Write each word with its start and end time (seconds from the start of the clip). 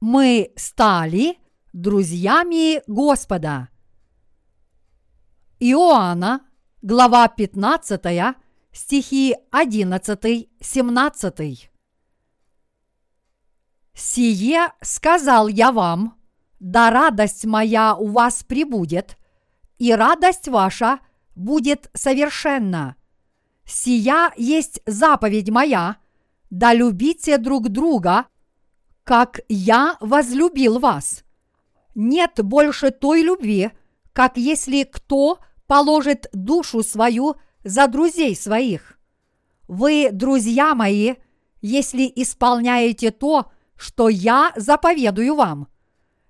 мы 0.00 0.52
стали 0.56 1.38
друзьями 1.72 2.82
Господа. 2.86 3.68
Иоанна, 5.60 6.40
глава 6.80 7.28
15, 7.28 8.00
стихи 8.72 9.36
11-17. 9.52 11.68
«Сие 13.92 14.72
сказал 14.80 15.48
я 15.48 15.70
вам, 15.70 16.16
да 16.58 16.90
радость 16.90 17.44
моя 17.44 17.94
у 17.94 18.06
вас 18.06 18.42
прибудет, 18.42 19.18
и 19.78 19.92
радость 19.92 20.48
ваша 20.48 21.00
будет 21.34 21.90
совершенна. 21.92 22.96
Сия 23.66 24.32
есть 24.38 24.80
заповедь 24.86 25.50
моя, 25.50 25.98
да 26.48 26.72
любите 26.72 27.36
друг 27.36 27.68
друга, 27.68 28.24
как 29.04 29.40
я 29.48 29.96
возлюбил 30.00 30.78
вас. 30.78 31.24
Нет 31.94 32.32
больше 32.42 32.90
той 32.90 33.22
любви, 33.22 33.70
как 34.12 34.36
если 34.36 34.84
кто 34.84 35.38
положит 35.66 36.28
душу 36.32 36.82
свою 36.82 37.36
за 37.64 37.86
друзей 37.86 38.34
своих. 38.36 38.98
Вы, 39.68 40.10
друзья 40.12 40.74
мои, 40.74 41.14
если 41.60 42.10
исполняете 42.16 43.10
то, 43.10 43.50
что 43.76 44.08
я 44.08 44.52
заповедую 44.56 45.34
вам. 45.34 45.68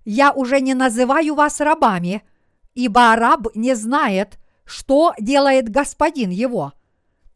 Я 0.05 0.32
уже 0.32 0.60
не 0.60 0.74
называю 0.74 1.34
вас 1.34 1.60
рабами, 1.60 2.23
ибо 2.74 3.15
раб 3.16 3.49
не 3.55 3.74
знает, 3.74 4.38
что 4.65 5.15
делает 5.18 5.68
господин 5.68 6.30
его. 6.30 6.73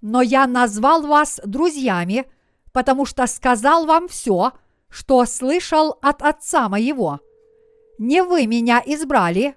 Но 0.01 0.23
я 0.23 0.47
назвал 0.47 1.03
вас 1.03 1.41
друзьями, 1.45 2.27
потому 2.73 3.07
что 3.07 3.27
сказал 3.27 3.87
вам 3.87 4.09
все, 4.09 4.53
что 4.95 5.27
слышал 5.27 5.99
от 6.03 6.23
отца 6.23 6.69
моего. 6.69 7.19
Не 7.99 8.23
вы 8.23 8.47
меня 8.47 8.81
избрали, 8.87 9.57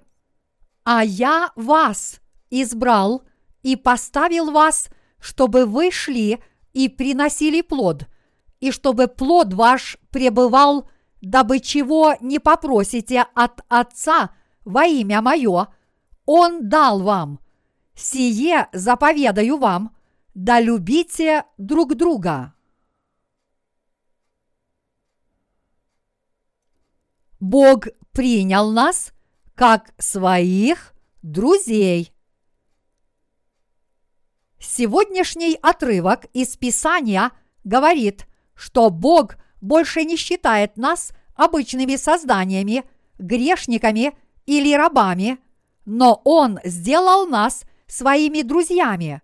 а 0.82 1.04
я 1.04 1.52
вас 1.54 2.20
избрал 2.50 3.22
и 3.62 3.76
поставил 3.76 4.50
вас, 4.50 4.88
чтобы 5.20 5.64
вы 5.64 5.92
шли 5.92 6.42
и 6.72 6.88
приносили 6.88 7.60
плод, 7.60 8.08
и 8.58 8.72
чтобы 8.72 9.06
плод 9.06 9.54
ваш 9.54 9.96
пребывал, 10.10 10.90
дабы 11.20 11.60
чего 11.60 12.16
не 12.20 12.40
попросите 12.40 13.24
от 13.36 13.60
Отца 13.68 14.30
во 14.64 14.86
имя 14.86 15.22
Мое, 15.22 15.68
Он 16.26 16.68
дал 16.68 17.00
вам. 17.00 17.38
Сие 17.94 18.66
заповедаю 18.72 19.56
вам, 19.56 19.94
да 20.34 20.58
любите 20.60 21.44
друг 21.58 21.94
друга. 21.94 22.54
Бог 27.40 27.86
принял 28.12 28.70
нас 28.70 29.12
как 29.54 29.92
своих 29.98 30.94
друзей. 31.22 32.12
Сегодняшний 34.58 35.56
отрывок 35.62 36.26
из 36.32 36.56
Писания 36.56 37.30
говорит, 37.64 38.26
что 38.54 38.90
Бог 38.90 39.36
больше 39.60 40.04
не 40.04 40.16
считает 40.16 40.76
нас 40.76 41.12
обычными 41.34 41.96
созданиями, 41.96 42.84
грешниками 43.18 44.16
или 44.46 44.74
рабами, 44.74 45.38
но 45.84 46.20
Он 46.24 46.58
сделал 46.64 47.26
нас 47.26 47.62
своими 47.86 48.42
друзьями. 48.42 49.22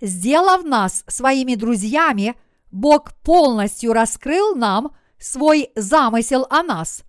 Сделав 0.00 0.64
нас 0.64 1.04
своими 1.08 1.56
друзьями, 1.56 2.36
Бог 2.70 3.12
полностью 3.22 3.92
раскрыл 3.92 4.54
нам 4.54 4.94
свой 5.18 5.70
замысел 5.74 6.46
о 6.48 6.62
нас. 6.62 7.02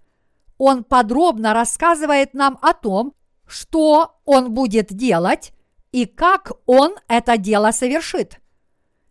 Он 0.63 0.83
подробно 0.83 1.55
рассказывает 1.55 2.35
нам 2.35 2.59
о 2.61 2.75
том, 2.75 3.15
что 3.47 4.19
Он 4.25 4.53
будет 4.53 4.93
делать 4.93 5.53
и 5.91 6.05
как 6.05 6.51
Он 6.67 6.93
это 7.07 7.37
дело 7.37 7.71
совершит. 7.71 8.39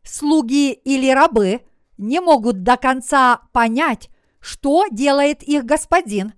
Слуги 0.04 0.70
или 0.70 1.10
рабы 1.10 1.62
не 1.98 2.20
могут 2.20 2.62
до 2.62 2.76
конца 2.76 3.40
понять, 3.50 4.10
что 4.38 4.86
делает 4.92 5.42
их 5.42 5.64
господин. 5.64 6.34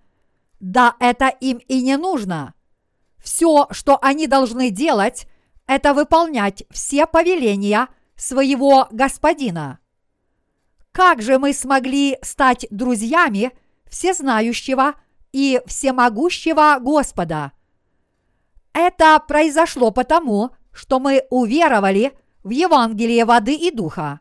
Да 0.61 0.97
это 0.99 1.29
им 1.29 1.59
и 1.59 1.83
не 1.83 1.99
нужно. 1.99 2.55
Все, 3.23 3.67
что 3.71 3.99
они 4.01 4.27
должны 4.27 4.71
делать, 4.71 5.27
это 5.67 5.93
выполнять 5.93 6.65
все 6.71 7.05
повеления 7.07 7.89
своего 8.17 8.89
господина. 8.91 9.79
Как 10.91 11.21
же 11.21 11.39
мы 11.39 11.53
смогли 11.53 12.17
стать 12.23 12.67
друзьями 12.71 13.53
всезнающего 13.91 14.95
и 15.33 15.61
всемогущего 15.67 16.79
Господа? 16.81 17.53
Это 18.73 19.23
произошло 19.27 19.91
потому, 19.91 20.51
что 20.73 20.99
мы 20.99 21.25
уверовали 21.31 22.13
в 22.43 22.51
Евангелие 22.51 23.25
воды 23.25 23.55
и 23.55 23.71
духа. 23.71 24.21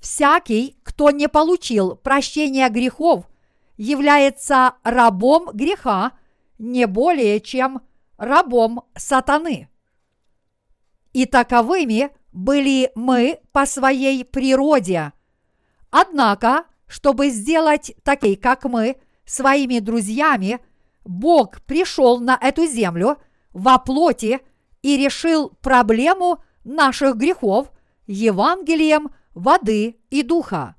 Всякий, 0.00 0.76
кто 0.82 1.10
не 1.10 1.28
получил 1.28 1.96
прощения 1.96 2.68
грехов, 2.68 3.26
является 3.76 4.74
рабом 4.82 5.50
греха 5.52 6.12
не 6.58 6.86
более 6.86 7.40
чем 7.40 7.80
рабом 8.16 8.82
сатаны. 8.96 9.68
И 11.12 11.24
таковыми 11.26 12.10
были 12.32 12.90
мы 12.94 13.40
по 13.52 13.64
своей 13.66 14.24
природе. 14.24 15.12
Однако, 15.90 16.64
чтобы 16.86 17.30
сделать 17.30 17.92
такие, 18.02 18.36
как 18.36 18.64
мы, 18.64 18.96
своими 19.28 19.78
друзьями, 19.78 20.60
Бог 21.04 21.60
пришел 21.62 22.18
на 22.18 22.38
эту 22.40 22.66
землю 22.66 23.18
во 23.52 23.78
плоти 23.78 24.40
и 24.82 24.96
решил 24.96 25.50
проблему 25.60 26.42
наших 26.64 27.16
грехов 27.16 27.70
Евангелием 28.06 29.10
воды 29.34 29.98
и 30.10 30.22
духа. 30.22 30.76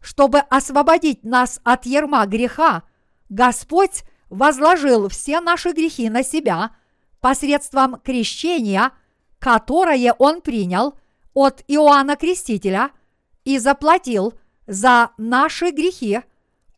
Чтобы 0.00 0.38
освободить 0.38 1.24
нас 1.24 1.60
от 1.64 1.86
ерма 1.86 2.26
греха, 2.26 2.84
Господь 3.28 4.04
возложил 4.30 5.08
все 5.08 5.40
наши 5.40 5.72
грехи 5.72 6.08
на 6.08 6.22
себя 6.22 6.76
посредством 7.20 8.00
крещения, 8.00 8.92
которое 9.38 10.12
Он 10.18 10.40
принял 10.40 10.94
от 11.34 11.62
Иоанна 11.66 12.16
Крестителя 12.16 12.90
и 13.44 13.58
заплатил 13.58 14.34
за 14.66 15.10
наши 15.18 15.70
грехи, 15.70 16.20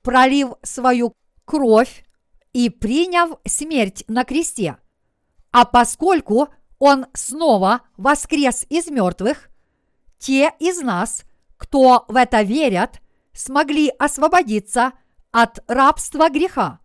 пролив 0.08 0.54
свою 0.62 1.14
кровь 1.44 2.02
и 2.54 2.70
приняв 2.70 3.38
смерть 3.46 4.04
на 4.08 4.24
кресте. 4.24 4.78
А 5.52 5.66
поскольку 5.66 6.48
Он 6.78 7.04
снова 7.12 7.82
воскрес 7.98 8.64
из 8.70 8.86
мертвых, 8.86 9.50
те 10.19 10.54
из 10.60 10.80
нас, 10.80 11.24
кто 11.58 12.06
в 12.08 12.16
это 12.16 12.41
верят, 12.41 13.02
смогли 13.34 13.92
освободиться 13.98 14.92
от 15.30 15.62
рабства 15.69 16.30
греха. 16.30 16.80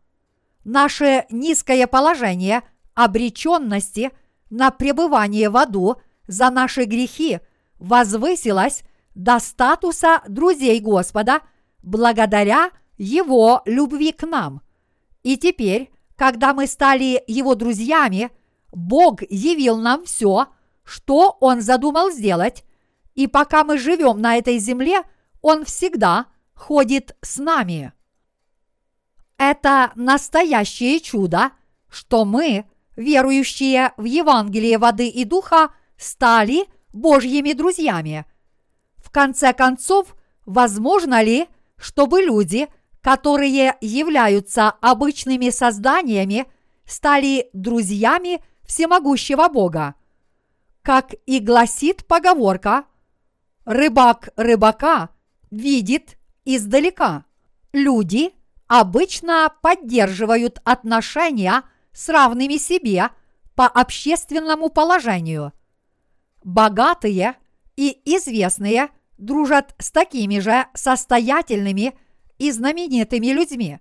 Наше 0.65 1.25
низкое 1.29 1.87
положение 1.87 2.61
обреченности 2.93 4.11
на 4.49 4.69
пребывание 4.69 5.49
в 5.49 5.55
аду 5.55 5.95
за 6.27 6.49
наши 6.49 6.83
грехи 6.83 7.39
возвысилось 7.79 8.83
до 9.15 9.39
статуса 9.39 10.21
друзей 10.27 10.81
Господа 10.81 11.39
благодаря 11.83 12.69
Его 12.97 13.61
любви 13.65 14.11
к 14.11 14.25
нам. 14.25 14.61
И 15.23 15.37
теперь, 15.37 15.91
когда 16.15 16.53
мы 16.53 16.67
стали 16.67 17.23
Его 17.27 17.55
друзьями, 17.55 18.31
Бог 18.71 19.21
явил 19.29 19.77
нам 19.77 20.05
все, 20.05 20.47
что 20.83 21.37
Он 21.39 21.61
задумал 21.61 22.11
сделать, 22.11 22.63
и 23.15 23.27
пока 23.27 23.63
мы 23.63 23.77
живем 23.77 24.19
на 24.19 24.37
этой 24.37 24.57
земле, 24.57 25.03
Он 25.41 25.65
всегда 25.65 26.27
ходит 26.53 27.15
с 27.21 27.37
нами. 27.37 27.93
Это 29.37 29.91
настоящее 29.95 30.99
чудо, 30.99 31.51
что 31.89 32.25
мы, 32.25 32.65
верующие 32.95 33.93
в 33.97 34.03
Евангелие 34.03 34.77
воды 34.77 35.07
и 35.07 35.25
духа, 35.25 35.73
стали 35.97 36.65
Божьими 36.91 37.53
друзьями. 37.53 38.25
В 38.97 39.09
конце 39.09 39.53
концов, 39.53 40.15
возможно 40.45 41.21
ли, 41.21 41.47
чтобы 41.77 42.21
люди, 42.21 42.67
которые 43.03 43.75
являются 43.81 44.69
обычными 44.69 45.49
созданиями, 45.49 46.45
стали 46.85 47.49
друзьями 47.51 48.41
всемогущего 48.63 49.49
Бога? 49.49 49.95
Как 50.81 51.13
и 51.25 51.39
гласит 51.39 52.07
поговорка, 52.07 52.85
рыбак 53.65 54.29
рыбака 54.37 55.09
видит 55.51 56.17
издалека. 56.45 57.25
Люди 57.73 58.31
обычно 58.67 59.53
поддерживают 59.61 60.61
отношения 60.63 61.63
с 61.91 62.07
равными 62.07 62.55
себе 62.55 63.09
по 63.53 63.67
общественному 63.67 64.69
положению. 64.69 65.51
Богатые 66.43 67.35
и 67.75 68.01
известные 68.05 68.89
дружат 69.17 69.75
с 69.77 69.91
такими 69.91 70.39
же 70.39 70.67
состоятельными 70.73 71.97
и 72.43 72.51
знаменитыми 72.51 73.27
людьми. 73.27 73.79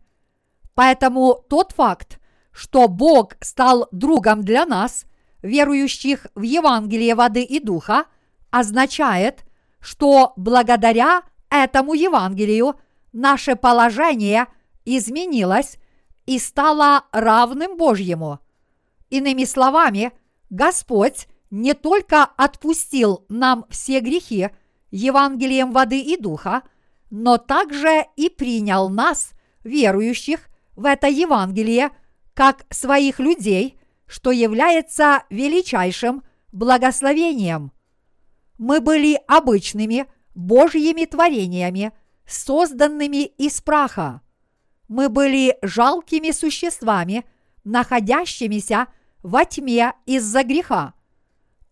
Поэтому 0.74 1.44
тот 1.48 1.72
факт, 1.72 2.20
что 2.52 2.86
Бог 2.86 3.34
стал 3.40 3.88
другом 3.90 4.42
для 4.42 4.64
нас, 4.64 5.04
верующих 5.42 6.28
в 6.36 6.42
Евангелие 6.42 7.16
воды 7.16 7.42
и 7.42 7.58
духа, 7.58 8.04
означает, 8.50 9.44
что 9.80 10.32
благодаря 10.36 11.22
этому 11.50 11.94
Евангелию 11.94 12.76
наше 13.12 13.56
положение 13.56 14.46
изменилось 14.84 15.78
и 16.24 16.38
стало 16.38 17.06
равным 17.10 17.76
Божьему. 17.76 18.38
Иными 19.10 19.44
словами, 19.44 20.12
Господь 20.50 21.26
не 21.50 21.74
только 21.74 22.22
отпустил 22.22 23.24
нам 23.28 23.66
все 23.70 23.98
грехи 23.98 24.50
Евангелием 24.92 25.72
воды 25.72 26.00
и 26.00 26.16
духа, 26.16 26.62
но 27.12 27.36
также 27.36 28.06
и 28.16 28.30
принял 28.30 28.88
нас, 28.88 29.32
верующих 29.64 30.48
в 30.74 30.86
это 30.86 31.08
Евангелие, 31.08 31.90
как 32.32 32.64
своих 32.70 33.20
людей, 33.20 33.78
что 34.06 34.30
является 34.30 35.24
величайшим 35.28 36.22
благословением. 36.52 37.70
Мы 38.56 38.80
были 38.80 39.20
обычными 39.28 40.06
Божьими 40.34 41.04
творениями, 41.04 41.92
созданными 42.26 43.24
из 43.26 43.60
праха. 43.60 44.22
Мы 44.88 45.10
были 45.10 45.58
жалкими 45.60 46.30
существами, 46.30 47.26
находящимися 47.62 48.86
во 49.22 49.44
тьме 49.44 49.92
из-за 50.06 50.44
греха. 50.44 50.94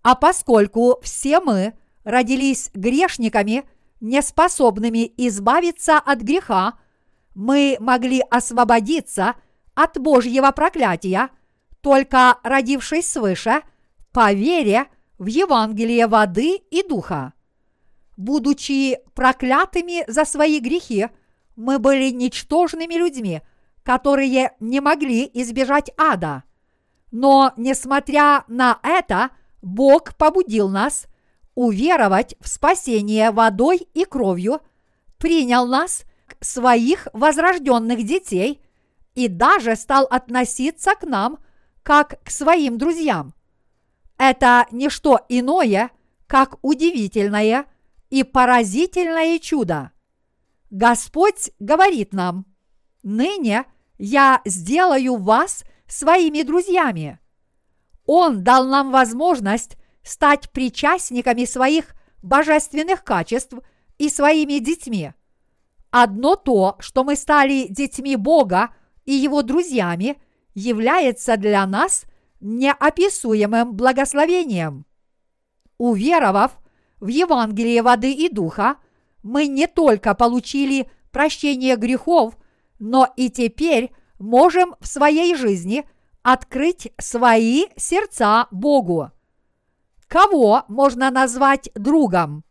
А 0.02 0.16
поскольку 0.16 1.00
все 1.02 1.40
мы 1.40 1.72
родились 2.04 2.70
грешниками, 2.74 3.64
неспособными 4.00 5.12
избавиться 5.16 5.98
от 5.98 6.20
греха, 6.20 6.74
мы 7.34 7.76
могли 7.80 8.20
освободиться 8.30 9.34
от 9.74 9.98
Божьего 9.98 10.50
проклятия, 10.50 11.30
только 11.80 12.38
родившись 12.42 13.10
свыше, 13.10 13.62
по 14.12 14.32
вере 14.32 14.86
в 15.18 15.26
Евангелие 15.26 16.06
воды 16.06 16.56
и 16.70 16.82
духа. 16.82 17.32
Будучи 18.16 18.98
проклятыми 19.14 20.10
за 20.10 20.24
свои 20.24 20.60
грехи, 20.60 21.08
мы 21.56 21.78
были 21.78 22.10
ничтожными 22.10 22.94
людьми, 22.94 23.42
которые 23.82 24.52
не 24.60 24.80
могли 24.80 25.30
избежать 25.34 25.90
ада. 25.96 26.44
Но, 27.12 27.52
несмотря 27.56 28.44
на 28.48 28.78
это, 28.82 29.30
Бог 29.62 30.14
побудил 30.16 30.68
нас 30.68 31.06
уверовать 31.54 32.34
в 32.40 32.48
спасение 32.48 33.30
водой 33.30 33.88
и 33.94 34.04
кровью, 34.04 34.60
принял 35.18 35.66
нас 35.66 36.04
своих 36.40 37.08
возрожденных 37.12 38.04
детей 38.04 38.62
и 39.14 39.28
даже 39.28 39.76
стал 39.76 40.04
относиться 40.04 40.94
к 40.94 41.02
нам 41.02 41.38
как 41.82 42.22
к 42.22 42.30
своим 42.30 42.78
друзьям. 42.78 43.34
Это 44.16 44.66
не 44.70 44.88
что 44.88 45.20
иное, 45.28 45.90
как 46.26 46.58
удивительное 46.62 47.66
и 48.10 48.22
поразительное 48.22 49.38
чудо. 49.38 49.92
Господь 50.70 51.50
говорит 51.58 52.12
нам, 52.12 52.46
«Ныне 53.02 53.64
я 53.98 54.40
сделаю 54.44 55.16
вас 55.16 55.64
своими 55.86 56.42
друзьями». 56.42 57.18
Он 58.06 58.44
дал 58.44 58.66
нам 58.66 58.90
возможность 58.90 59.76
стать 60.10 60.50
причастниками 60.50 61.44
своих 61.44 61.94
божественных 62.22 63.04
качеств 63.04 63.54
и 63.98 64.08
своими 64.08 64.58
детьми. 64.58 65.12
Одно 65.90 66.36
то, 66.36 66.76
что 66.80 67.04
мы 67.04 67.16
стали 67.16 67.66
детьми 67.68 68.16
Бога 68.16 68.70
и 69.04 69.12
Его 69.12 69.42
друзьями, 69.42 70.20
является 70.54 71.36
для 71.36 71.64
нас 71.66 72.04
неописуемым 72.40 73.74
благословением. 73.74 74.84
Уверовав 75.78 76.58
в 76.98 77.06
Евангелие 77.06 77.82
воды 77.82 78.12
и 78.12 78.28
духа, 78.28 78.76
мы 79.22 79.46
не 79.46 79.66
только 79.66 80.14
получили 80.14 80.90
прощение 81.12 81.76
грехов, 81.76 82.36
но 82.78 83.08
и 83.16 83.30
теперь 83.30 83.92
можем 84.18 84.74
в 84.80 84.86
своей 84.86 85.34
жизни 85.34 85.88
открыть 86.22 86.92
свои 86.98 87.66
сердца 87.76 88.48
Богу. 88.50 89.10
Кого 90.10 90.64
можно 90.66 91.08
назвать 91.12 91.70
другом? 91.76 92.42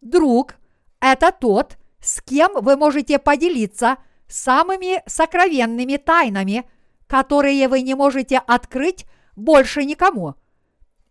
Друг– 0.00 0.56
это 1.00 1.30
тот, 1.30 1.78
с 2.00 2.20
кем 2.20 2.50
вы 2.60 2.76
можете 2.76 3.20
поделиться 3.20 3.98
самыми 4.26 5.00
сокровенными 5.06 5.98
тайнами, 5.98 6.68
которые 7.06 7.68
вы 7.68 7.82
не 7.82 7.94
можете 7.94 8.38
открыть 8.38 9.06
больше 9.36 9.84
никому. 9.84 10.34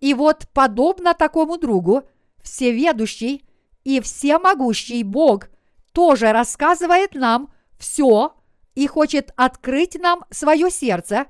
И 0.02 0.14
вот, 0.14 0.50
подобно 0.54 1.14
такому 1.14 1.58
другу, 1.58 2.04
всеведущий 2.44 3.46
и 3.86 4.02
всемогущий 4.02 5.04
Бог 5.04 5.48
тоже 5.94 6.34
рассказывает 6.34 7.14
нам 7.16 7.54
все 7.78 8.34
и 8.76 8.86
хочет 8.86 9.32
открыть 9.38 9.96
нам 9.98 10.26
свое 10.30 10.72
сердце, 10.72 11.28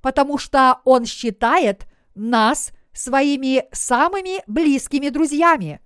потому 0.00 0.38
что 0.38 0.80
Он 0.86 1.04
считает 1.04 1.84
нас 2.14 2.72
своими 2.92 3.64
самыми 3.72 4.42
близкими 4.46 5.08
друзьями. 5.08 5.80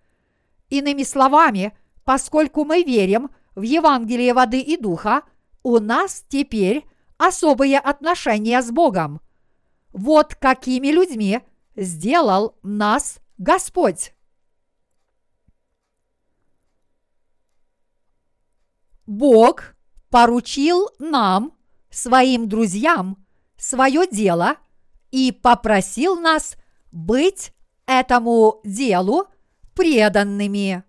Иными 0.71 1.03
словами– 1.03 1.77
Поскольку 2.05 2.65
мы 2.65 2.83
верим 2.83 3.31
в 3.55 3.63
Евангелие 3.63 4.35
воды 4.35 4.61
и 4.61 4.77
духа, 4.77 5.23
у 5.63 5.79
нас 5.79 6.25
теперь 6.29 6.87
особые 7.17 7.79
отношения 7.79 8.61
с 8.61 8.71
Богом. 8.71 9.21
Вот 9.93 10.35
какими 10.35 10.89
людьми 10.89 11.41
сделал 11.75 12.57
нас 12.63 13.19
Господь. 13.39 14.13
Бог 19.07 19.75
поручил 20.11 20.91
нам, 20.99 21.53
своим 21.91 22.49
друзьям, 22.49 23.25
свое 23.57 24.07
дело 24.07 24.57
и 25.11 25.31
попросил 25.33 26.17
нас 26.17 26.57
быть 26.95 27.53
этому 27.87 28.61
делу 28.65 29.27
преданными. 29.75 30.85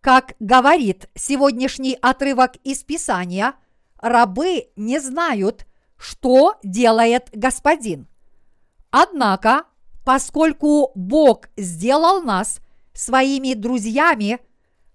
Как 0.00 0.32
говорит 0.40 1.08
сегодняшний 1.14 1.98
отрывок 2.00 2.56
из 2.64 2.82
Писания, 2.82 3.54
рабы 3.98 4.70
не 4.74 5.00
знают, 5.00 5.66
что 5.98 6.58
делает 6.62 7.28
Господин. 7.32 8.08
Однако, 8.90 9.64
поскольку 10.04 10.90
Бог 10.94 11.50
сделал 11.58 12.22
нас 12.22 12.60
своими 12.94 13.52
друзьями, 13.52 14.40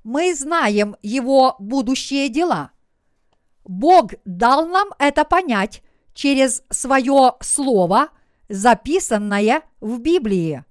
мы 0.04 0.34
знаем 0.34 0.96
Его 1.04 1.56
будущие 1.60 2.28
дела. 2.30 2.72
Бог 3.64 4.14
дал 4.26 4.66
нам 4.66 4.90
это 4.98 5.24
понять 5.26 5.83
через 6.14 6.64
свое 6.70 7.34
Слово, 7.42 8.10
записанное 8.50 9.64
в 9.82 10.00
Библии. 10.00 10.64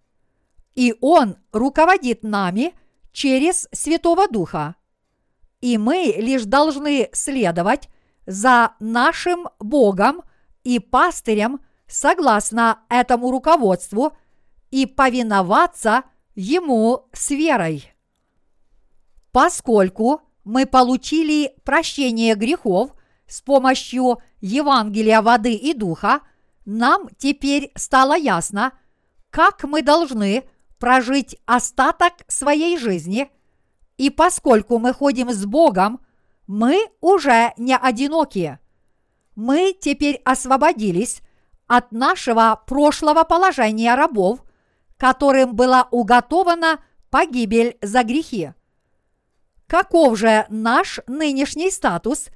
И 0.75 0.95
Он 1.01 1.37
руководит 1.53 2.23
нами– 2.23 2.75
через 3.13 3.69
Святого 3.73 4.27
Духа. 4.29 4.75
И 5.61 5.79
мы 5.79 6.15
лишь 6.17 6.45
должны 6.45 7.09
следовать 7.13 7.89
за 8.27 8.75
нашим 8.81 9.49
Богом 9.61 10.23
и 10.65 10.79
пастырем 10.79 11.61
согласно 11.87 12.81
этому 12.89 13.31
руководству 13.31 14.17
и 14.71 14.87
повиноваться 14.87 16.05
Ему 16.35 17.09
с 17.13 17.31
верой. 17.31 17.93
Поскольку 19.33 20.23
мы 20.45 20.67
получили 20.67 21.55
прощение 21.63 22.35
грехов 22.35 22.95
с 23.27 23.43
помощью 23.43 24.19
Евангелия 24.43 25.23
воды 25.23 25.55
и 25.55 25.73
духа, 25.73 26.21
нам 26.67 27.09
теперь 27.17 27.73
стало 27.75 28.15
ясно, 28.15 28.73
как 29.31 29.65
мы 29.65 29.83
должны 29.83 30.45
прожить 30.79 31.37
остаток 31.47 32.13
своей 32.27 32.77
жизни, 32.77 33.31
и 33.97 34.11
поскольку 34.11 34.79
мы 34.79 34.93
ходим 34.93 35.31
с 35.31 35.47
Богом, 35.47 36.05
мы 36.47 36.91
уже 37.01 37.53
не 37.57 37.77
одиноки. 37.77 38.59
Мы 39.37 39.75
теперь 39.81 40.21
освободились 40.25 41.23
от 41.69 41.93
нашего 41.93 42.61
прошлого 42.67 43.23
положения 43.23 43.95
рабов, 43.95 44.45
которым 44.97 45.55
была 45.55 45.89
уготована 45.91 46.83
погибель 47.11 47.79
за 47.81 48.03
грехи. 48.03 48.53
Каков 49.69 50.19
же 50.19 50.47
наш 50.51 51.01
нынешний 51.07 51.71
статус 51.71 52.27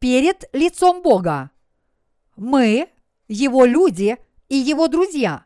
перед 0.00 0.44
лицом 0.52 1.02
Бога? 1.02 1.51
Мы, 2.42 2.88
Его 3.28 3.64
люди 3.64 4.18
и 4.48 4.56
Его 4.56 4.88
друзья. 4.88 5.44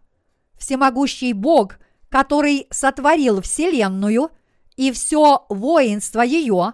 Всемогущий 0.58 1.32
Бог 1.34 1.78
который 2.08 2.66
сотворил 2.70 3.42
Вселенную 3.42 4.30
и 4.76 4.92
все 4.92 5.44
воинство 5.48 6.22
ее, 6.22 6.72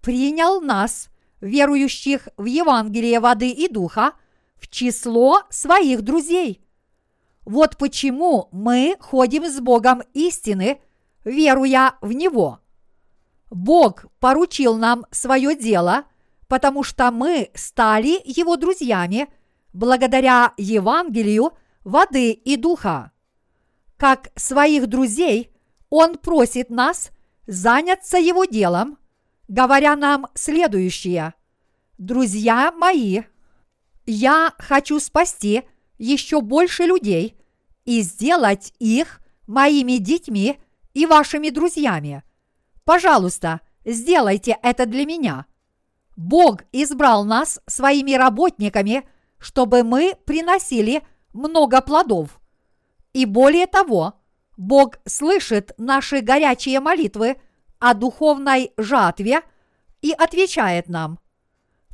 принял 0.00 0.60
нас 0.62 1.08
верующих 1.42 2.28
в 2.36 2.44
Евангелие 2.44 3.20
воды 3.20 3.50
и 3.50 3.68
духа, 3.68 4.12
в 4.56 4.68
число 4.68 5.42
своих 5.50 6.02
друзей. 6.02 6.64
Вот 7.44 7.76
почему 7.76 8.48
мы 8.50 8.96
ходим 8.98 9.44
с 9.44 9.60
Богом 9.60 10.02
истины, 10.14 10.80
веруя 11.24 11.96
в 12.00 12.12
Него. 12.12 12.60
Бог 13.50 14.06
поручил 14.20 14.76
нам 14.76 15.06
свое 15.10 15.54
дело, 15.54 16.04
потому 16.48 16.82
что 16.82 17.10
мы 17.10 17.50
стали 17.54 18.20
Его 18.24 18.56
друзьями 18.56 19.28
благодаря 19.78 20.54
Евангелию 20.56 21.52
воды 21.84 22.32
и 22.32 22.56
духа. 22.56 23.12
Как 23.96 24.30
своих 24.34 24.88
друзей 24.88 25.52
Он 25.88 26.18
просит 26.18 26.68
нас 26.68 27.10
заняться 27.46 28.18
Его 28.18 28.44
делом, 28.44 28.98
говоря 29.46 29.94
нам 29.94 30.26
следующее. 30.34 31.32
«Друзья 31.96 32.72
мои, 32.72 33.22
я 34.04 34.52
хочу 34.58 34.98
спасти 34.98 35.62
еще 35.96 36.40
больше 36.40 36.82
людей 36.82 37.36
и 37.84 38.02
сделать 38.02 38.74
их 38.80 39.20
моими 39.46 39.98
детьми 39.98 40.58
и 40.92 41.06
вашими 41.06 41.50
друзьями. 41.50 42.24
Пожалуйста, 42.84 43.60
сделайте 43.84 44.56
это 44.60 44.86
для 44.86 45.06
меня. 45.06 45.46
Бог 46.16 46.64
избрал 46.72 47.24
нас 47.24 47.60
своими 47.66 48.14
работниками, 48.14 49.08
чтобы 49.38 49.82
мы 49.82 50.14
приносили 50.24 51.02
много 51.32 51.80
плодов. 51.80 52.40
И 53.12 53.24
более 53.24 53.66
того, 53.66 54.14
Бог 54.56 54.98
слышит 55.06 55.72
наши 55.78 56.20
горячие 56.20 56.80
молитвы 56.80 57.40
о 57.78 57.94
духовной 57.94 58.72
жатве 58.76 59.42
и 60.02 60.12
отвечает 60.12 60.88
нам. 60.88 61.18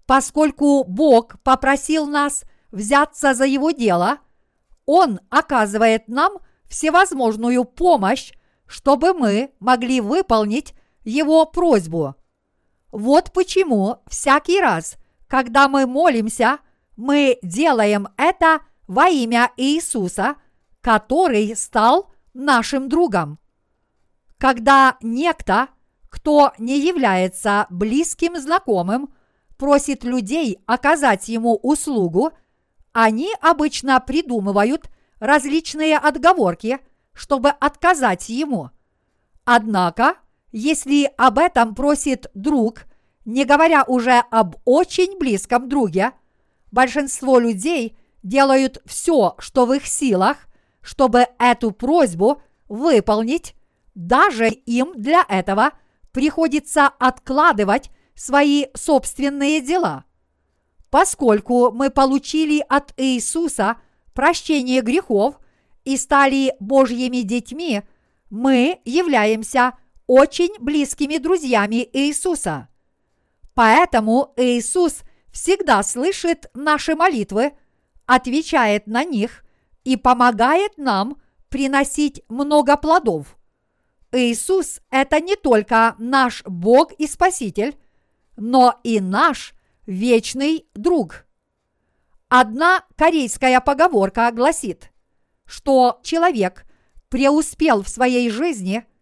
Поскольку 0.07 0.85
Бог 0.85 1.41
попросил 1.43 2.07
нас 2.07 2.45
взяться 2.71 3.35
за 3.35 3.45
Его 3.45 3.71
дело, 3.71 4.19
Он 4.87 5.21
оказывает 5.31 6.09
нам 6.09 6.39
всевозможную 6.69 7.65
помощь, 7.65 8.33
чтобы 8.67 9.13
мы 9.13 9.53
могли 9.61 10.01
выполнить 10.01 10.75
его 11.05 11.45
просьбу. 11.47 12.17
Вот 12.91 13.33
почему 13.33 13.99
всякий 14.07 14.61
раз, 14.61 14.97
когда 15.29 15.69
мы 15.69 15.87
молимся, 15.87 16.59
мы 16.97 17.39
делаем 17.43 18.09
это 18.17 18.61
во 18.87 19.09
имя 19.09 19.51
Иисуса, 19.57 20.37
который 20.81 21.57
стал 21.57 22.13
нашим 22.35 22.89
другом. 22.89 23.39
Когда 24.39 24.97
некто, 25.01 25.69
кто 26.11 26.53
не 26.59 26.79
является 26.79 27.67
близким 27.71 28.37
знакомым, 28.37 29.15
просит 29.57 30.05
людей 30.05 30.59
оказать 30.67 31.29
ему 31.29 31.57
услугу, 31.63 32.33
они 32.93 33.31
обычно 33.41 33.99
придумывают 34.01 34.91
различные 35.19 35.97
отговорки, 35.97 36.81
чтобы 37.13 37.51
отказать 37.51 38.29
ему. 38.29 38.71
Однако 39.45 40.17
если 40.57 41.11
об 41.17 41.41
этом 41.41 41.75
просит 41.75 42.31
друг, 42.33 42.85
не 43.25 43.45
говоря 43.45 43.83
уже 43.89 44.23
об 44.31 44.55
очень 44.65 45.19
близком 45.19 45.69
друге, 45.69 46.13
большинство 46.75 47.39
людей 47.39 47.97
делают 48.23 48.83
все, 48.85 49.37
что 49.39 49.65
в 49.65 49.73
их 49.73 49.87
силах, 49.87 50.37
чтобы 50.83 51.29
эту 51.39 51.71
просьбу 51.71 52.43
выполнить, 52.69 53.55
даже 53.95 54.49
им 54.49 54.93
для 54.97 55.25
этого 55.29 55.71
приходится 56.11 56.89
откладывать 56.89 57.91
свои 58.17 58.67
собственные 58.75 59.61
дела. 59.61 60.05
Поскольку 60.91 61.71
мы 61.71 61.91
получили 61.91 62.65
от 62.69 62.93
Иисуса 62.97 63.77
прощение 64.13 64.81
грехов 64.81 65.39
и 65.85 65.97
стали 65.97 66.55
Божьими 66.61 67.19
детьми, 67.19 67.83
мы 68.31 68.81
являемся 68.85 69.75
очень 70.07 70.55
близкими 70.59 71.19
друзьями 71.19 71.89
Иисуса. 71.93 72.69
Поэтому 73.55 74.33
Иисус 74.37 75.03
всегда 75.35 75.83
слышит 75.83 76.47
наши 76.55 76.95
молитвы, 76.95 77.53
отвечает 78.07 78.87
на 78.87 79.05
них 79.05 79.45
и 79.85 79.99
помогает 79.99 80.79
нам 80.79 81.21
приносить 81.51 82.23
много 82.31 82.79
плодов. 82.79 83.37
Иисус– 84.13 84.81
это 84.91 85.21
не 85.21 85.37
только 85.37 85.95
наш 85.99 86.43
Бог 86.45 86.93
и 86.93 87.07
Спаситель, 87.07 87.77
но 88.39 88.81
и 88.83 89.01
наш 89.01 89.53
вечный 89.85 90.67
друг. 90.75 91.27
Одна 92.29 92.85
корейская 92.97 93.61
поговорка 93.61 94.31
гласит, 94.33 94.91
что 95.45 96.01
человек 96.03 96.65
преуспел 97.11 97.83
в 97.83 97.89
своей 97.91 98.31
жизни– 98.31 98.87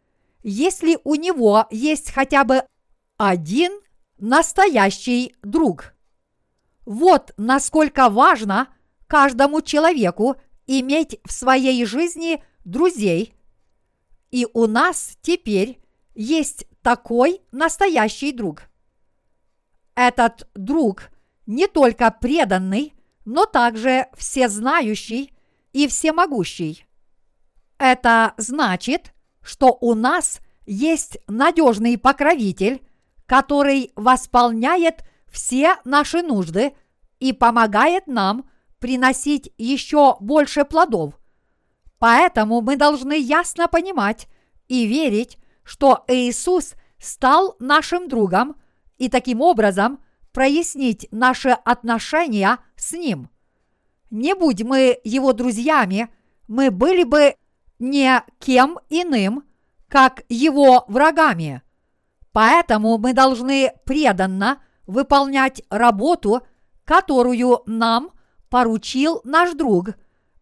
если 0.43 0.99
у 1.05 1.15
него 1.15 1.67
есть 1.71 2.11
хотя 2.11 2.45
бы 2.45 2.65
один 3.17 3.73
настоящий 4.19 5.35
друг. 5.43 5.95
Вот 6.85 7.33
насколько 7.37 8.09
важно 8.09 8.69
каждому 9.07 9.61
человеку 9.61 10.37
иметь 10.67 11.21
в 11.25 11.33
своей 11.33 11.85
жизни 11.85 12.43
друзей. 12.65 13.35
И 14.31 14.47
у 14.53 14.67
нас 14.67 15.17
теперь 15.21 15.79
есть 16.15 16.67
такой 16.83 17.41
настоящий 17.53 18.33
друг. 18.33 18.62
Этот 19.95 20.49
друг 20.55 21.11
не 21.47 21.67
только 21.67 22.11
преданный, 22.11 22.95
но 23.25 23.45
также 23.45 24.07
всезнающий 24.17 25.33
и 25.73 25.87
всемогущий. 25.87 26.87
Это 27.79 28.35
значит, 28.37 29.12
что 29.43 29.77
у 29.81 29.95
нас 29.95 30.41
есть 30.67 31.19
надежный 31.27 31.99
покровитель, 31.99 32.81
который 33.27 33.93
восполняет 33.97 35.05
все 35.33 35.77
наши 35.85 36.23
нужды 36.23 36.75
и 37.19 37.33
помогает 37.33 38.07
нам 38.07 38.49
приносить 38.79 39.53
еще 39.59 40.17
больше 40.21 40.65
плодов. 40.65 41.19
Поэтому 41.99 42.61
мы 42.61 42.77
должны 42.77 43.19
ясно 43.19 43.67
понимать 43.67 44.29
и 44.69 44.87
верить, 44.87 45.39
что 45.65 46.05
Иисус 46.09 46.75
стал 46.99 47.57
нашим 47.59 48.09
другом 48.09 48.57
и 48.99 49.09
таким 49.09 49.41
образом 49.41 50.01
прояснить 50.33 51.09
наши 51.11 51.51
отношения 51.51 52.59
с 52.77 52.93
Ним. 52.93 53.31
Не 54.11 54.35
будь 54.35 54.62
мы 54.62 54.99
Его 55.05 55.33
друзьями, 55.33 56.09
мы 56.49 56.71
были 56.71 57.05
бы 57.05 57.37
не 57.79 58.23
кем 58.39 58.79
иным, 58.91 59.45
как 59.89 60.23
его 60.29 60.85
врагами. 60.89 61.62
Поэтому 62.33 62.99
мы 62.99 63.12
должны 63.12 63.73
преданно 63.85 64.62
выполнять 64.87 65.62
работу, 65.71 66.43
которую 66.85 67.62
нам 67.67 68.12
поручил 68.49 69.21
наш 69.25 69.55
друг, 69.55 69.91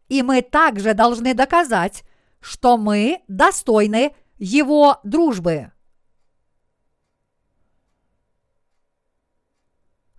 и 0.08 0.22
мы 0.22 0.42
также 0.42 0.94
должны 0.94 1.34
доказать, 1.34 2.04
что 2.40 2.76
мы 2.76 3.22
достойны 3.28 4.14
его 4.38 4.98
дружбы. 5.04 5.72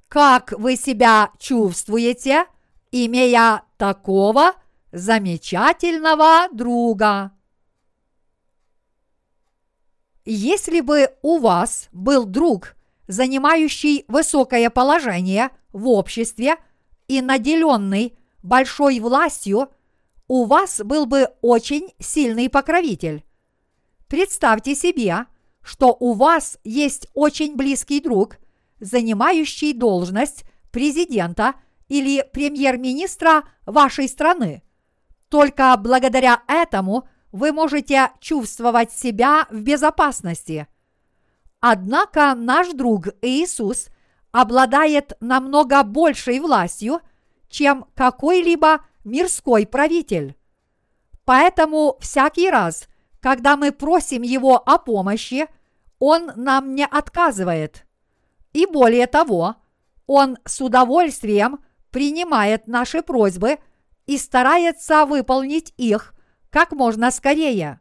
Как 0.08 0.52
вы 0.52 0.76
себя 0.76 1.32
чувствуете, 1.40 2.46
имея 2.92 3.64
такого 3.78 4.54
замечательного 4.92 6.48
друга. 6.52 7.32
Если 10.26 10.82
бы 10.82 11.16
у 11.22 11.40
вас 11.40 11.88
был 11.92 12.26
друг, 12.26 12.76
занимающий 13.12 14.06
высокое 14.08 14.70
положение 14.70 15.50
в 15.74 15.88
обществе 15.88 16.56
и 17.08 17.22
наделенный 17.22 18.18
большой 18.44 19.00
властью, 19.00 19.70
у 20.28 20.46
вас 20.46 20.82
был 20.84 21.06
бы 21.06 21.30
очень 21.42 21.90
сильный 22.00 22.50
покровитель. 22.50 23.24
Представьте 24.08 24.76
себе, 24.76 25.26
что 25.62 25.96
у 26.00 26.14
вас 26.14 26.58
есть 26.64 27.08
очень 27.14 27.56
близкий 27.56 28.00
друг, 28.00 28.38
занимающий 28.80 29.74
должность 29.74 30.44
президента 30.72 31.56
или 31.88 32.26
премьер-министра 32.34 33.44
вашей 33.66 34.08
страны– 34.08 34.64
только 35.32 35.74
благодаря 35.78 36.44
этому 36.46 37.08
вы 37.32 37.54
можете 37.54 38.12
чувствовать 38.20 38.92
себя 38.92 39.48
в 39.50 39.62
безопасности. 39.62 40.68
Однако 41.62 42.34
наш 42.36 42.70
друг 42.74 43.10
Иисус 43.22 43.90
обладает 44.32 45.14
намного 45.20 45.84
большей 45.84 46.40
властью, 46.40 47.02
чем 47.50 47.86
какой-либо 47.96 48.84
мирской 49.04 49.68
правитель. 49.68 50.36
Поэтому 51.24 51.98
всякий 52.00 52.50
раз, 52.50 52.88
когда 53.20 53.58
мы 53.58 53.72
просим 53.72 54.24
Его 54.24 54.58
о 54.58 54.80
помощи, 54.80 55.48
Он 56.00 56.32
нам 56.36 56.74
не 56.74 56.86
отказывает. 56.86 57.86
И 58.54 58.66
более 58.66 59.06
того, 59.06 59.56
Он 60.08 60.40
с 60.46 60.62
удовольствием 60.62 61.60
принимает 61.92 62.68
наши 62.68 63.04
просьбы 63.04 63.60
и 64.08 64.18
старается 64.18 65.06
выполнить 65.06 65.76
их 65.78 66.16
как 66.50 66.72
можно 66.72 67.12
скорее. 67.12 67.80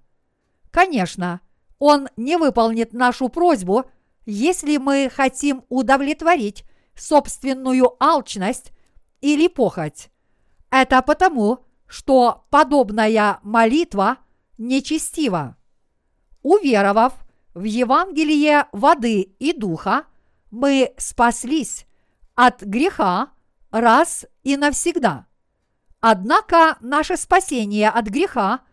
Конечно, 0.71 1.41
Он 1.81 2.09
не 2.17 2.37
выполнит 2.37 2.93
нашу 2.93 3.31
просьбу, 3.31 3.87
если 4.27 4.77
мы 4.77 5.11
хотим 5.13 5.65
удовлетворить 5.71 6.65
собственную 6.95 7.97
алчность 7.99 8.73
или 9.23 9.49
похоть. 9.49 10.11
Это 10.71 11.01
потому, 11.01 11.65
что 11.87 12.45
подобная 12.51 13.41
молитва 13.43 14.19
нечестива. 14.59 15.57
Уверовав 16.43 17.15
в 17.55 17.65
Евангелие 17.65 18.67
воды 18.73 19.23
и 19.23 19.55
духа, 19.55 20.05
мы 20.51 20.93
спаслись 20.99 21.87
от 22.35 22.61
греха 22.63 23.31
раз 23.71 24.27
и 24.43 24.59
навсегда. 24.59 25.27
Однако 26.01 26.77
наше 26.81 27.17
спасение 27.17 27.89
от 27.89 28.07
греха– 28.07 28.61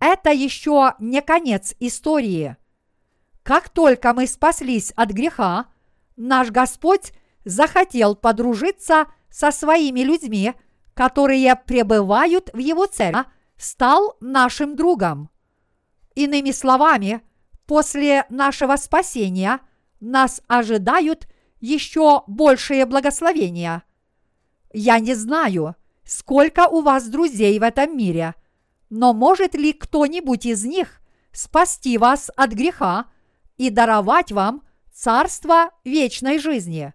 это 0.00 0.30
еще 0.30 0.94
не 0.98 1.22
конец 1.22 1.74
истории. 1.80 2.56
Как 3.42 3.68
только 3.68 4.12
мы 4.12 4.26
спаслись 4.26 4.92
от 4.96 5.10
греха, 5.10 5.66
наш 6.16 6.50
Господь 6.50 7.12
захотел 7.44 8.16
подружиться 8.16 9.06
со 9.30 9.50
своими 9.50 10.00
людьми, 10.00 10.54
которые 10.94 11.54
пребывают 11.56 12.50
в 12.52 12.58
Его 12.58 12.86
церкви, 12.86 13.24
стал 13.56 14.16
нашим 14.20 14.76
другом. 14.76 15.30
Иными 16.14 16.50
словами, 16.50 17.22
после 17.66 18.26
нашего 18.30 18.76
спасения 18.76 19.60
нас 20.00 20.42
ожидают 20.46 21.28
еще 21.60 22.22
большие 22.26 22.86
благословения. 22.86 23.82
Я 24.72 24.98
не 24.98 25.14
знаю, 25.14 25.74
сколько 26.04 26.68
у 26.68 26.82
вас 26.82 27.08
друзей 27.08 27.58
в 27.58 27.62
этом 27.62 27.96
мире, 27.96 28.34
но 28.90 29.12
может 29.12 29.54
ли 29.54 29.72
кто-нибудь 29.72 30.46
из 30.46 30.64
них 30.64 31.00
спасти 31.32 31.98
вас 31.98 32.30
от 32.36 32.52
греха 32.52 33.06
и 33.56 33.70
даровать 33.70 34.32
вам 34.32 34.62
царство 34.92 35.70
вечной 35.84 36.38
жизни? 36.38 36.92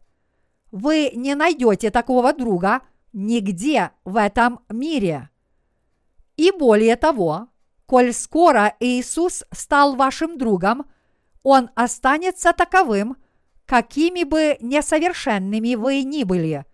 Вы 0.71 1.11
не 1.13 1.35
найдете 1.35 1.91
такого 1.91 2.33
друга 2.33 2.81
нигде 3.13 3.91
в 4.05 4.15
этом 4.15 4.61
мире. 4.69 5.29
И 6.37 6.51
более 6.51 6.95
того, 6.95 7.49
коль 7.85 8.13
скоро 8.13 8.73
Иисус 8.79 9.43
стал 9.51 9.95
вашим 9.95 10.37
другом, 10.37 10.85
Он 11.43 11.69
останется 11.75 12.53
таковым, 12.53 13.17
какими 13.65 14.23
бы 14.23 14.57
несовершенными 14.61 15.75
вы 15.75 16.03
ни 16.03 16.23
были. 16.23 16.65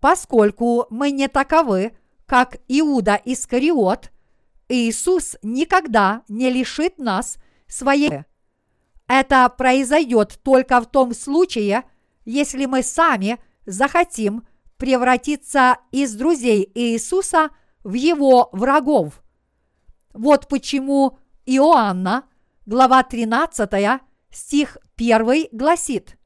Поскольку 0.00 0.86
мы 0.90 1.10
не 1.10 1.28
таковы, 1.28 1.96
как 2.26 2.56
Иуда 2.66 3.20
Искариот, 3.24 4.10
Иисус 4.72 5.36
никогда 5.42 6.22
не 6.28 6.48
лишит 6.48 6.96
нас 6.96 7.36
своей. 7.68 8.24
Это 9.06 9.46
произойдет 9.50 10.40
только 10.42 10.80
в 10.80 10.86
том 10.86 11.12
случае, 11.12 11.84
если 12.24 12.64
мы 12.64 12.82
сами 12.82 13.38
захотим 13.66 14.46
превратиться 14.78 15.76
из 15.90 16.14
друзей 16.14 16.70
Иисуса 16.74 17.50
в 17.84 17.92
его 17.92 18.48
врагов. 18.52 19.22
Вот 20.14 20.48
почему 20.48 21.18
Иоанна, 21.44 22.24
глава 22.64 23.02
13, 23.02 24.00
стих 24.30 24.78
1 24.96 25.48
гласит 25.52 26.16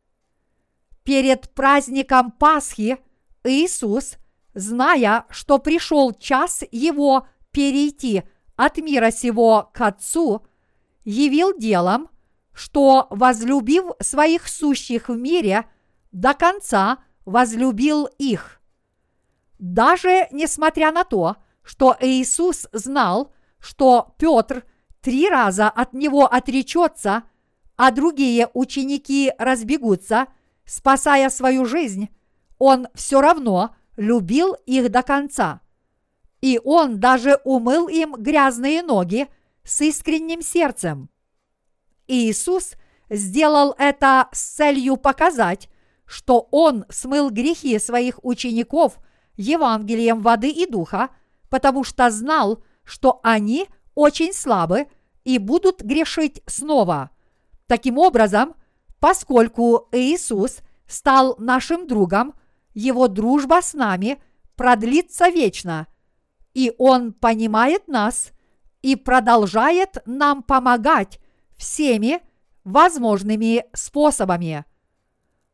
«Перед 1.03 1.53
праздником 1.53 2.31
Пасхи 2.31 2.99
Иисус, 3.43 4.19
зная, 4.55 5.25
что 5.31 5.59
пришел 5.59 6.13
час 6.13 6.63
его 6.71 7.27
перейти 7.51 8.23
от 8.57 8.79
мира 8.79 9.11
сего 9.11 9.71
к 9.73 9.81
Отцу, 9.81 10.47
явил 11.05 11.57
делом, 11.57 12.09
что, 12.53 13.07
возлюбив 13.11 13.85
своих 14.01 14.49
сущих 14.49 15.09
в 15.09 15.17
мире, 15.17 15.67
до 16.11 16.35
конца 16.35 16.99
возлюбил 17.25 18.07
их. 18.19 18.61
Даже 19.59 20.29
несмотря 20.31 20.91
на 20.91 21.05
то, 21.05 21.37
что 21.63 21.97
Иисус 22.01 22.67
знал, 22.73 23.33
что 23.59 24.15
Петр 24.19 24.65
три 25.01 25.29
раза 25.29 25.69
от 25.69 25.93
него 25.93 26.27
отречется, 26.27 27.25
а 27.77 27.91
другие 27.91 28.49
ученики 28.55 29.33
разбегутся, 29.39 30.29
спасая 30.65 31.29
свою 31.29 31.65
жизнь, 31.65 32.09
он 32.59 32.89
все 32.95 33.21
равно 33.21 33.77
любил 33.97 34.55
их 34.67 34.91
до 34.91 35.03
конца. 35.03 35.61
И 36.47 36.61
он 36.63 37.01
даже 37.01 37.41
умыл 37.43 37.89
им 37.89 38.15
грязные 38.17 38.81
ноги 38.81 39.27
с 39.65 39.81
искренним 39.81 40.43
сердцем. 40.43 41.11
Иисус 42.07 42.75
сделал 43.11 43.75
это 43.79 44.29
с 44.31 44.55
целью 44.55 44.97
показать, 44.97 45.69
что 46.05 46.47
Он 46.53 46.85
смыл 46.89 47.31
грехи 47.31 47.77
своих 47.81 48.25
учеников 48.25 48.99
Евангелием 49.37 50.21
воды 50.21 50.51
и 50.51 50.71
духа, 50.71 51.09
потому 51.51 51.83
что 51.83 52.11
знал, 52.11 52.63
что 52.85 53.19
они 53.25 53.67
очень 53.97 54.33
слабы 54.33 54.87
и 55.25 55.39
будут 55.39 55.83
грешить 55.83 56.43
снова. 56.47 57.11
Таким 57.67 57.99
образом, 57.99 58.55
поскольку 59.01 59.89
Иисус 59.91 60.59
стал 60.87 61.35
нашим 61.41 61.89
другом, 61.89 62.35
его 62.73 63.09
дружба 63.09 63.63
с 63.63 63.75
нами 63.75 64.23
продлится 64.55 65.29
вечно, 65.29 65.89
и 66.57 66.73
Он 66.79 67.13
понимает 67.13 67.87
нас 67.87 68.33
и 68.81 68.97
продолжает 68.97 69.99
нам 70.07 70.43
помогать 70.43 71.21
всеми 71.59 72.23
возможными 72.65 73.67
способами. 73.75 74.65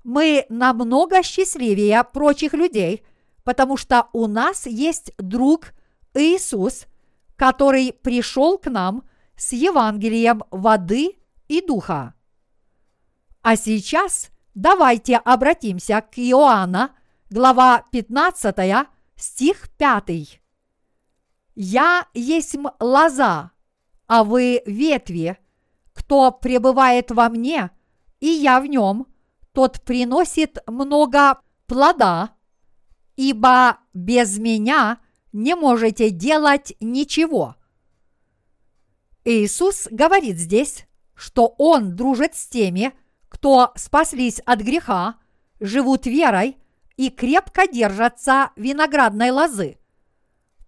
Мы 0.05 0.47
намного 0.49 1.25
счастливее 1.25 2.05
прочих 2.05 2.55
людей, 2.55 3.03
потому 3.43 3.77
что 3.77 4.11
у 4.13 4.29
нас 4.29 4.67
есть 4.67 5.13
друг 5.19 5.73
Иисус, 6.15 6.87
который 7.35 7.93
пришел 7.93 8.57
к 8.57 8.71
нам 8.71 9.03
с 9.37 9.55
Евангелием 9.55 10.45
воды 10.53 11.17
и 11.49 11.67
духа. 11.67 12.15
А 13.43 13.57
сейчас 13.57 14.31
давайте 14.55 15.17
обратимся 15.17 16.01
к 16.01 16.17
Иоанна, 16.17 16.93
глава 17.29 17.83
15, 17.91 18.87
стих 19.17 19.69
5. 19.77 20.42
«Я 21.55 22.07
есть 22.15 22.57
лоза, 22.81 23.51
а 24.07 24.25
вы 24.25 24.63
ветви, 24.67 25.39
кто 25.93 26.31
пребывает 26.33 27.11
во 27.11 27.29
мне, 27.29 27.71
и 28.21 28.27
я 28.27 28.61
в 28.61 28.67
нем, 28.67 29.07
тот 29.53 29.83
приносит 29.83 30.59
много 30.67 31.41
плода, 31.67 32.31
ибо 33.17 33.79
без 33.93 34.39
меня 34.39 34.99
не 35.33 35.55
можете 35.55 36.11
делать 36.11 36.75
ничего. 36.81 37.57
Иисус 39.25 39.89
говорит 39.91 40.39
здесь, 40.39 40.87
что 41.15 41.55
Он 41.59 41.95
дружит 41.95 42.35
с 42.35 42.47
теми, 42.47 42.93
кто 43.29 43.73
спаслись 43.77 44.41
от 44.41 44.61
греха, 44.61 45.17
живут 45.61 46.07
верой 46.07 46.57
и 46.97 47.09
крепко 47.09 47.67
держатся 47.67 48.51
виноградной 48.57 49.31
лозы. 49.31 49.79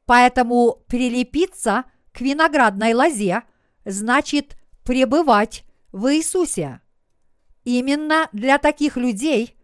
Поэтому 0.06 0.84
прилепиться 0.86 1.84
к 2.12 2.20
виноградной 2.20 2.94
лозе 2.94 3.42
значит 3.84 4.56
пребывать 4.84 5.64
в 5.92 6.14
Иисусе. 6.14 6.80
Именно 7.64 8.28
для 8.32 8.58
таких 8.58 8.96
людей 8.96 9.56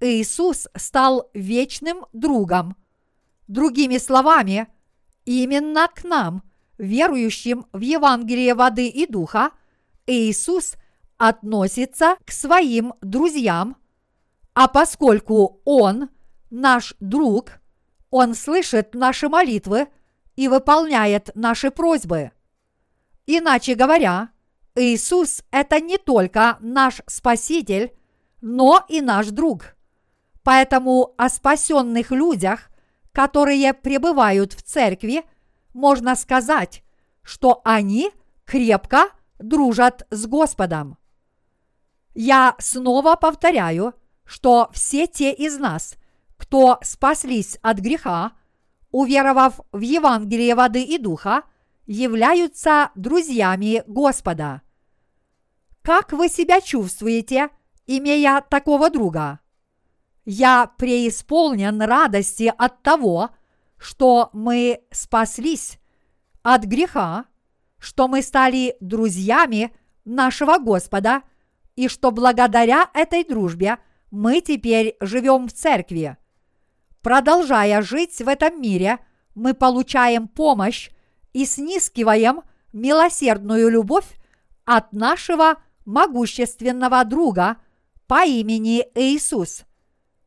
Иисус 0.00 0.68
стал 0.76 1.28
вечным 1.34 2.06
другом. 2.12 2.76
Другими 3.48 3.98
словами, 3.98 4.68
именно 5.24 5.88
к 5.88 6.04
нам, 6.04 6.42
верующим 6.76 7.66
в 7.72 7.80
Евангелие 7.80 8.54
воды 8.54 8.88
и 8.88 9.06
духа, 9.06 9.50
Иисус 10.06 10.74
относится 11.16 12.16
к 12.24 12.30
своим 12.30 12.94
друзьям, 13.02 13.76
а 14.54 14.68
поскольку 14.68 15.60
Он 15.64 16.10
наш 16.50 16.94
друг, 17.00 17.60
Он 18.10 18.34
слышит 18.34 18.94
наши 18.94 19.28
молитвы 19.28 19.88
и 20.36 20.48
выполняет 20.48 21.30
наши 21.34 21.70
просьбы. 21.70 22.32
Иначе 23.26 23.74
говоря, 23.74 24.30
Иисус– 24.74 25.42
это 25.50 25.80
не 25.80 25.98
только 25.98 26.56
наш 26.60 27.02
Спаситель, 27.06 27.92
но 28.40 28.84
и 28.88 29.00
наш 29.00 29.26
друг. 29.26 29.76
Поэтому 30.42 31.14
о 31.18 31.28
спасенных 31.28 32.10
людях, 32.10 32.70
которые 33.12 33.74
пребывают 33.74 34.54
в 34.54 34.62
церкви, 34.62 35.24
можно 35.74 36.14
сказать, 36.14 36.82
что 37.22 37.60
они 37.64 38.10
крепко 38.46 39.10
дружат 39.38 40.06
с 40.10 40.26
Господом. 40.26 40.96
Я 42.14 42.54
снова 42.58 43.16
повторяю, 43.16 43.94
что 44.24 44.70
все 44.72 45.06
те 45.06 45.32
из 45.32 45.58
нас, 45.58 45.97
кто 46.38 46.78
спаслись 46.82 47.58
от 47.60 47.78
греха, 47.80 48.32
уверовав 48.90 49.60
в 49.72 49.80
Евангелие 49.80 50.54
воды 50.54 50.82
и 50.82 50.96
духа, 50.96 51.42
являются 51.86 52.90
друзьями 52.94 53.82
Господа. 53.86 54.62
Как 55.82 56.12
вы 56.12 56.28
себя 56.28 56.60
чувствуете, 56.60 57.50
имея 57.86 58.40
такого 58.40 58.88
друга? 58.88 59.40
Я 60.24 60.70
преисполнен 60.78 61.80
радости 61.82 62.52
от 62.56 62.82
того, 62.82 63.30
что 63.78 64.30
мы 64.32 64.80
спаслись 64.90 65.78
от 66.42 66.64
греха, 66.64 67.24
что 67.78 68.08
мы 68.08 68.22
стали 68.22 68.76
друзьями 68.80 69.74
нашего 70.04 70.58
Господа 70.58 71.22
и 71.76 71.88
что 71.88 72.10
благодаря 72.10 72.90
этой 72.92 73.24
дружбе 73.24 73.78
мы 74.10 74.40
теперь 74.40 74.96
живем 75.00 75.48
в 75.48 75.52
церкви. 75.52 76.16
Продолжая 77.08 77.80
жить 77.80 78.18
в 78.20 78.28
этом 78.28 78.60
мире, 78.60 78.98
мы 79.34 79.54
получаем 79.54 80.28
помощь 80.28 80.90
и 81.32 81.46
снискиваем 81.46 82.42
милосердную 82.74 83.70
любовь 83.70 84.04
от 84.66 84.92
нашего 84.92 85.56
могущественного 85.86 87.02
друга 87.06 87.56
по 88.06 88.26
имени 88.26 88.86
Иисус. 88.94 89.62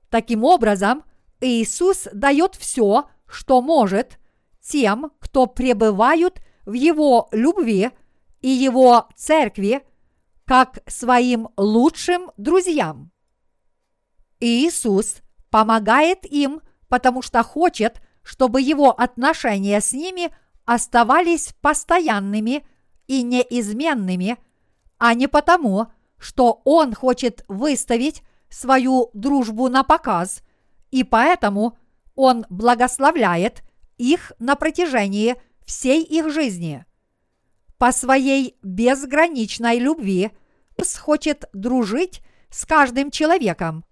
Таким 0.09 0.43
образом, 0.43 1.03
Иисус 1.39 2.07
дает 2.13 2.55
все, 2.55 3.07
что 3.27 3.61
может, 3.61 4.17
тем, 4.59 5.11
кто 5.19 5.45
пребывают 5.45 6.41
в 6.65 6.73
Его 6.73 7.29
любви 7.31 7.91
и 8.39 8.49
Его 8.49 9.07
церкви, 9.15 9.85
как 10.45 10.79
своим 10.87 11.49
лучшим 11.57 12.31
друзьям. 12.37 13.11
Иисус 14.39 15.17
помогает 15.51 16.25
им, 16.25 16.61
потому 16.91 17.21
что 17.21 17.41
хочет, 17.41 18.01
чтобы 18.21 18.61
Его 18.61 18.91
отношения 18.91 19.79
с 19.79 19.93
ними 19.93 20.29
оставались 20.65 21.53
постоянными 21.61 22.67
и 23.07 23.23
неизменными, 23.23 24.37
а 24.97 25.13
не 25.13 25.27
потому, 25.27 25.87
что 26.17 26.61
Он 26.65 26.93
хочет 26.93 27.45
выставить 27.47 28.23
свою 28.49 29.09
дружбу 29.13 29.69
на 29.69 29.83
показ, 29.83 30.43
и 30.91 31.05
поэтому 31.05 31.77
Он 32.15 32.45
благословляет 32.49 33.63
их 33.97 34.33
на 34.37 34.57
протяжении 34.57 35.41
всей 35.65 36.03
их 36.03 36.29
жизни. 36.29 36.85
По 37.77 37.93
своей 37.93 38.57
безграничной 38.63 39.79
любви 39.79 40.31
хочет 40.99 41.45
дружить 41.53 42.21
с 42.49 42.65
каждым 42.65 43.11
человеком. 43.11 43.85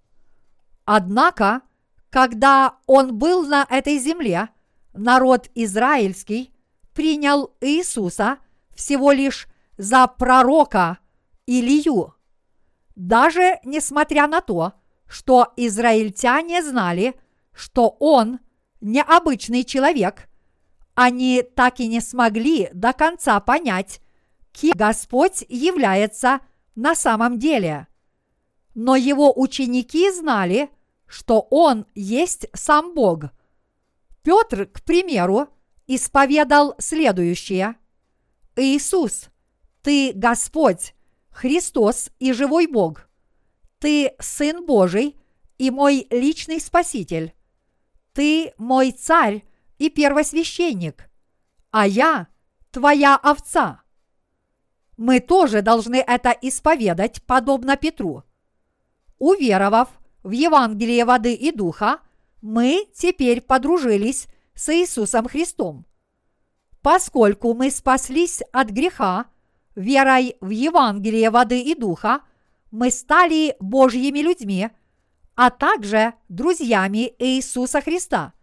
Однако, 0.83 1.62
когда 2.10 2.78
Он 2.86 3.17
был 3.17 3.45
на 3.45 3.65
этой 3.69 3.98
земле, 3.98 4.50
народ 4.93 5.50
израильский 5.56 6.54
принял 6.93 7.56
Иисуса 7.62 8.39
всего 8.76 9.12
лишь 9.12 9.48
за 9.78 10.08
пророка 10.08 11.00
Илью. 11.45 12.13
Даже 12.95 13.60
несмотря 13.63 14.28
на 14.28 14.41
то, 14.41 14.74
что 15.08 15.54
израильтяне 15.56 16.62
знали, 16.62 17.15
что 17.54 17.95
он 18.00 18.39
необычный 18.82 19.63
человек, 19.63 20.30
они 20.95 21.41
так 21.41 21.80
и 21.80 21.88
не 21.88 22.02
смогли 22.02 22.69
до 22.74 22.93
конца 22.93 23.39
понять, 23.39 24.02
кем 24.52 24.74
Господь 24.76 25.45
является 25.48 26.41
на 26.76 26.95
самом 26.95 27.39
деле. 27.39 27.88
Но 28.76 28.95
его 28.95 29.34
ученики 29.34 30.12
знали, 30.12 30.69
что 31.10 31.48
он 31.50 31.88
есть 31.95 32.48
сам 32.54 32.93
Бог. 32.93 33.32
Петр, 34.22 34.67
к 34.67 34.84
примеру, 34.84 35.50
исповедал 35.88 36.76
следующее. 36.78 37.76
Иисус, 38.56 39.30
Ты 39.82 40.13
Господь, 40.13 40.93
Христос 41.32 42.12
и 42.19 42.32
живой 42.32 42.67
Бог. 42.67 43.10
Ты 43.80 44.13
Сын 44.19 44.65
Божий 44.65 45.19
и 45.58 45.72
мой 45.72 46.06
личный 46.12 46.62
Спаситель. 46.62 47.34
Ты 48.13 48.54
мой 48.58 48.91
царь 48.91 49.43
и 49.78 49.89
первосвященник, 49.89 51.10
а 51.72 51.88
я 51.88 52.28
твоя 52.72 53.15
овца. 53.15 53.82
Мы 54.98 55.22
тоже 55.22 55.62
должны 55.62 56.04
это 56.06 56.36
исповедать, 56.41 57.24
подобно 57.24 57.78
Петру. 57.78 58.24
Уверовав 59.17 59.98
в 60.23 60.32
Евангелие 60.32 61.05
воды 61.05 61.34
и 61.34 61.51
духа, 61.51 61.99
мы 62.41 62.88
теперь 62.93 63.41
подружились 63.41 64.27
с 64.53 64.73
Иисусом 64.73 65.27
Христом. 65.27 65.86
Поскольку 66.82 67.53
мы 67.53 67.71
спаслись 67.71 68.41
от 68.51 68.69
греха, 68.69 69.25
верой 69.75 70.36
в 70.41 70.49
Евангелие 70.49 71.29
воды 71.29 71.62
и 71.62 71.75
духа, 71.75 72.21
мы 72.71 72.91
стали 72.91 73.55
Божьими 73.60 74.19
людьми, 74.19 74.69
а 75.36 75.49
также 75.49 76.13
друзьями 76.27 77.13
Иисуса 77.19 77.82
Христа. 77.82 78.34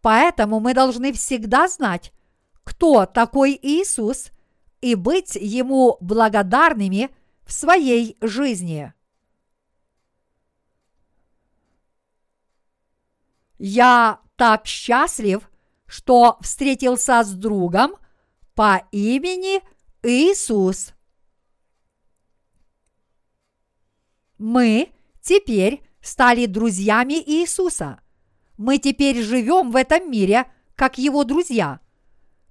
Поэтому 0.00 0.60
мы 0.60 0.74
должны 0.74 1.12
всегда 1.12 1.68
знать, 1.68 2.12
кто 2.64 3.06
такой 3.06 3.58
Иисус, 3.60 4.30
и 4.82 4.94
быть 4.96 5.36
Ему 5.36 5.96
благодарными 6.00 7.10
в 7.46 7.52
своей 7.52 8.16
жизни. 8.20 8.92
Я 13.64 14.18
так 14.34 14.66
счастлив, 14.66 15.48
что 15.86 16.36
встретился 16.40 17.22
с 17.22 17.30
другом 17.30 17.94
по 18.56 18.88
имени 18.90 19.62
Иисус. 20.02 20.94
Мы 24.36 24.88
теперь 25.20 25.80
стали 26.00 26.46
друзьями 26.46 27.22
Иисуса. 27.24 28.00
Мы 28.58 28.78
теперь 28.78 29.22
живем 29.22 29.70
в 29.70 29.76
этом 29.76 30.10
мире, 30.10 30.50
как 30.74 30.98
Его 30.98 31.22
друзья. 31.22 31.78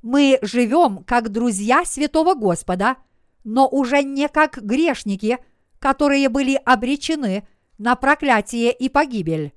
Мы 0.01 0.39
живем 0.41 1.03
как 1.03 1.27
друзья 1.27 1.83
Святого 1.83 2.35
Господа, 2.35 2.95
но 3.43 3.67
уже 3.67 4.01
не 4.01 4.29
как 4.29 4.63
грешники, 4.63 5.39
которые 5.77 6.29
были 6.29 6.55
обречены 6.63 7.45
на 7.77 7.97
проклятие 7.97 8.71
и 8.71 8.87
погибель. 8.87 9.51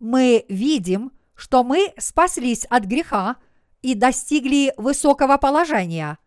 Мы 0.00 0.44
видим, 0.48 1.12
что 1.34 1.64
мы 1.64 1.92
спаслись 1.98 2.64
от 2.64 2.84
греха 2.84 3.36
и 3.82 3.94
достигли 3.94 4.72
высокого 4.76 5.36
положения. 5.36 6.18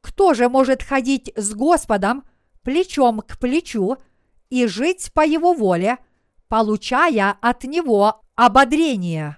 Кто 0.00 0.34
же 0.34 0.48
может 0.48 0.82
ходить 0.82 1.32
с 1.36 1.54
Господом 1.54 2.24
плечом 2.62 3.20
к 3.20 3.38
плечу 3.38 3.96
и 4.48 4.66
жить 4.66 5.12
по 5.12 5.24
Его 5.24 5.52
воле, 5.52 5.98
получая 6.48 7.36
от 7.40 7.64
Него 7.64 8.22
ободрение? 8.34 9.36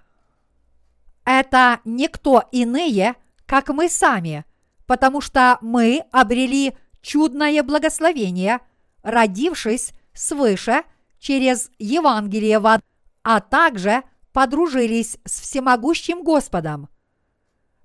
Это 1.24 1.80
никто 1.84 2.44
иные, 2.52 3.14
как 3.46 3.68
мы 3.68 3.88
сами, 3.88 4.44
потому 4.86 5.20
что 5.20 5.58
мы 5.60 6.04
обрели 6.10 6.76
чудное 7.00 7.62
благословение, 7.62 8.60
родившись 9.02 9.92
свыше 10.14 10.82
через 11.18 11.70
Евангелие 11.78 12.58
воды, 12.58 12.82
а 13.22 13.40
также 13.40 14.02
подружились 14.32 15.18
с 15.24 15.40
всемогущим 15.40 16.22
Господом. 16.22 16.88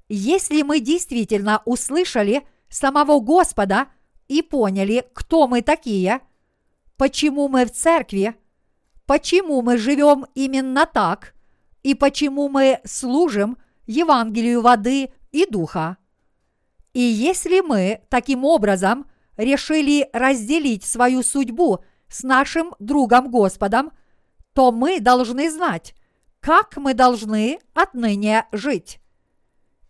Если 0.09 0.61
мы 0.61 0.79
действительно 0.79 1.61
услышали 1.65 2.47
самого 2.69 3.19
Господа 3.19 3.87
и 4.27 4.41
поняли, 4.41 5.05
кто 5.13 5.47
мы 5.47 5.61
такие, 5.61 6.21
почему 6.95 7.49
мы 7.49 7.65
в 7.65 7.71
церкви, 7.71 8.35
почему 9.05 9.61
мы 9.61 9.77
живем 9.77 10.25
именно 10.35 10.85
так 10.85 11.33
и 11.83 11.93
почему 11.93 12.49
мы 12.49 12.79
служим 12.85 13.57
Евангелию 13.85 14.61
воды 14.61 15.11
и 15.31 15.45
духа. 15.45 15.97
И 16.93 16.99
если 16.99 17.61
мы 17.61 18.01
таким 18.09 18.43
образом 18.43 19.09
решили 19.37 20.09
разделить 20.13 20.83
свою 20.83 21.23
судьбу 21.23 21.83
с 22.09 22.23
нашим 22.23 22.73
другом 22.79 23.29
Господом, 23.29 23.91
то 24.57 24.71
мы 24.71 24.99
должны 24.99 25.51
знать, 25.51 25.93
как 26.39 26.77
мы 26.77 26.95
должны 26.95 27.59
отныне 27.75 28.47
жить. 28.51 28.99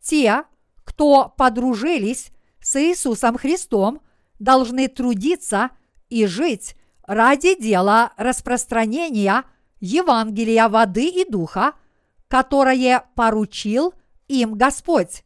Те, 0.02 0.44
кто 0.84 1.34
подружились 1.38 2.32
с 2.60 2.76
Иисусом 2.76 3.38
Христом, 3.38 4.02
должны 4.40 4.90
трудиться 4.90 5.70
и 6.10 6.26
жить 6.26 6.76
ради 7.04 7.58
дела 7.58 8.12
распространения 8.18 9.46
Евангелия 9.80 10.68
воды 10.68 11.08
и 11.08 11.24
духа, 11.24 11.72
которое 12.28 13.06
поручил 13.16 13.94
им 14.28 14.56
Господь. 14.56 15.24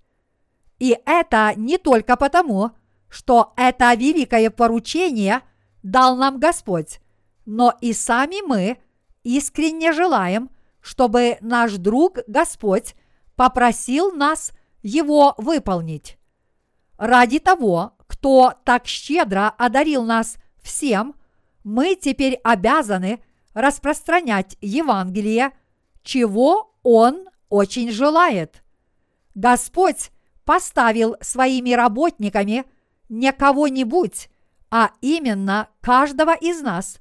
И 0.78 0.96
это 1.04 1.54
не 1.56 1.80
только 1.80 2.16
потому, 2.16 2.74
что 3.10 3.54
это 3.58 3.92
великое 3.96 4.52
поручение 4.52 5.42
дал 5.82 6.16
нам 6.16 6.40
Господь, 6.40 7.00
но 7.48 7.74
и 7.82 7.92
сами 7.94 8.46
мы 8.46 8.78
искренне 9.24 9.92
желаем, 9.92 10.50
чтобы 10.82 11.38
наш 11.42 11.74
друг 11.74 12.20
Господь 12.28 12.96
попросил 13.36 14.12
нас 14.12 14.52
его 14.82 15.36
выполнить. 15.38 16.18
Ради 16.98 17.40
того, 17.40 17.94
кто 18.08 18.54
так 18.64 18.88
щедро 18.88 19.50
одарил 19.58 20.04
нас 20.04 20.38
всем, 20.62 21.16
мы 21.64 21.96
теперь 21.96 22.40
обязаны 22.44 23.24
распространять 23.54 24.58
Евангелие, 24.62 25.52
чего 26.04 26.76
Он 26.84 27.28
очень 27.50 27.92
желает. 27.92 28.64
Господь 29.36 30.12
поставил 30.46 31.16
своими 31.22 31.72
работниками 31.72 32.66
не 33.10 33.32
кого-нибудь, 33.32 34.30
а 34.70 34.92
именно 35.02 35.70
каждого 35.82 36.34
из 36.36 36.62
нас 36.62 37.00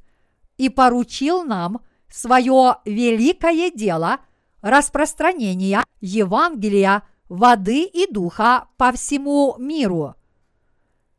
и 0.57 0.69
поручил 0.69 1.45
нам 1.45 1.81
свое 2.11 2.77
великое 2.85 3.71
дело 3.71 4.19
распространения 4.63 5.85
Евангелия 6.01 7.03
воды 7.29 7.85
и 7.85 8.11
духа 8.11 8.69
по 8.77 8.93
всему 8.93 9.57
миру. 9.59 10.15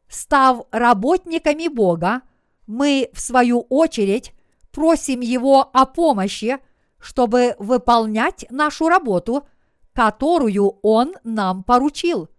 Став 0.10 0.66
работниками 0.72 1.68
Бога, 1.68 2.22
мы, 2.68 3.10
в 3.14 3.22
свою 3.22 3.62
очередь, 3.62 4.34
просим 4.72 5.22
Его 5.22 5.70
о 5.74 5.86
помощи, 5.86 6.60
чтобы 7.00 7.56
выполнять 7.60 8.46
нашу 8.50 8.90
работу, 8.90 9.48
которую 9.94 10.80
Он 10.82 11.16
нам 11.24 11.64
поручил. 11.64 12.30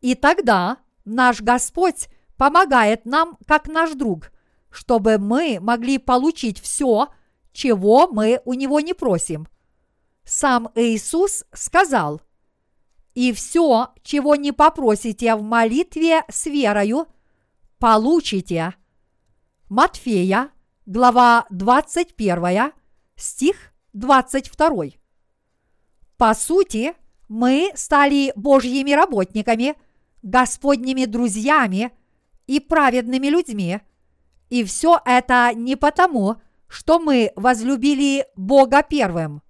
И 0.00 0.14
тогда 0.14 0.78
наш 1.04 1.40
Господь 1.40 2.08
помогает 2.36 3.04
нам 3.06 3.38
как 3.46 3.68
наш 3.68 3.92
друг, 3.92 4.32
чтобы 4.70 5.18
мы 5.18 5.58
могли 5.60 5.98
получить 5.98 6.60
все, 6.60 7.08
чего 7.52 8.08
мы 8.08 8.40
у 8.44 8.54
Него 8.54 8.80
не 8.80 8.94
просим. 8.94 9.46
Сам 10.24 10.70
Иисус 10.74 11.44
сказал, 11.52 12.20
«И 13.14 13.32
все, 13.32 13.88
чего 14.02 14.36
не 14.36 14.52
попросите 14.52 15.34
в 15.34 15.42
молитве 15.42 16.22
с 16.28 16.46
верою, 16.46 17.06
получите». 17.78 18.74
Матфея, 19.68 20.50
глава 20.86 21.46
21, 21.50 22.72
стих 23.16 23.72
22. 23.92 24.84
По 26.16 26.34
сути, 26.34 26.94
мы 27.28 27.70
стали 27.74 28.32
Божьими 28.36 28.92
работниками, 28.92 29.74
Господними 30.22 31.04
друзьями 31.06 31.92
и 32.46 32.60
праведными 32.60 33.28
людьми. 33.28 33.80
И 34.48 34.64
все 34.64 35.00
это 35.04 35.52
не 35.54 35.76
потому, 35.76 36.34
что 36.34 36.40
мы 37.00 37.32
возлюбили 37.34 38.26
Бога 38.36 38.82
первым. 38.82 39.42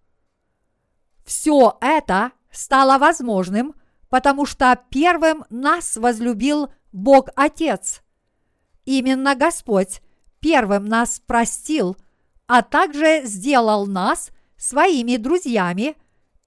Все 1.25 1.77
это 1.83 2.33
стало 2.51 2.99
возможным, 2.99 3.75
потому 4.09 4.47
что 4.47 4.77
первым 4.89 5.45
нас 5.51 5.97
возлюбил 5.97 6.73
Бог 6.93 7.29
Отец. 7.37 8.03
Именно 8.87 9.37
Господь 9.37 10.01
первым 10.41 10.87
нас 10.87 11.21
простил, 11.25 11.97
а 12.47 12.63
также 12.63 13.23
сделал 13.25 13.87
нас 13.87 14.31
своими 14.57 15.17
друзьями 15.17 15.97